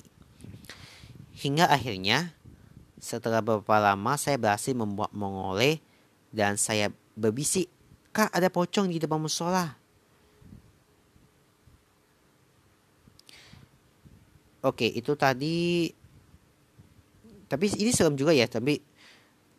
[1.37, 2.33] Hingga akhirnya
[2.97, 5.83] setelah beberapa lama saya berhasil membuat mengoleh
[6.31, 7.69] dan saya berbisik,
[8.15, 9.77] Kak ada pocong di depan musola.
[14.65, 15.93] Oke, itu tadi
[17.47, 18.75] tapi ini serem juga ya tapi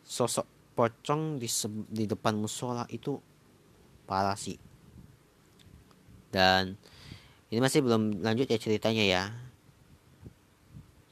[0.05, 0.45] sosok
[0.77, 1.49] pocong di
[1.89, 3.17] di depan musola itu
[4.05, 4.68] parah sih
[6.29, 6.77] dan
[7.49, 9.23] ini masih belum lanjut ya ceritanya ya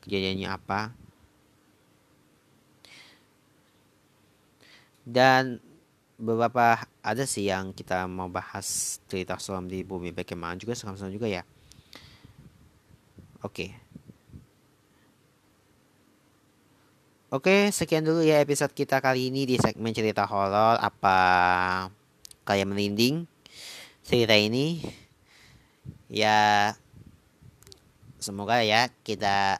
[0.06, 0.94] kejadiannya apa
[5.08, 5.60] dan
[6.18, 11.30] beberapa ada sih yang kita mau bahas cerita selam di bumi bagaimana juga seram-seram juga
[11.30, 11.44] ya
[13.46, 13.88] oke.
[17.28, 20.80] Oke, sekian dulu ya episode kita kali ini di segmen cerita horor.
[20.80, 21.20] Apa
[22.48, 23.28] kalian merinding
[24.08, 24.80] cerita ini?
[26.08, 26.74] Ya,
[28.18, 29.60] semoga ya kita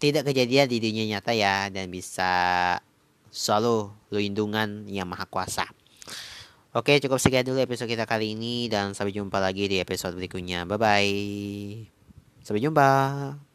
[0.00, 2.32] tidak kejadian di dunia nyata ya dan bisa
[3.30, 5.68] selalu lindungan yang maha kuasa.
[6.70, 10.66] Oke, cukup sekian dulu episode kita kali ini dan sampai jumpa lagi di episode berikutnya.
[10.66, 11.18] Bye bye.
[12.46, 13.49] Sampai jumpa.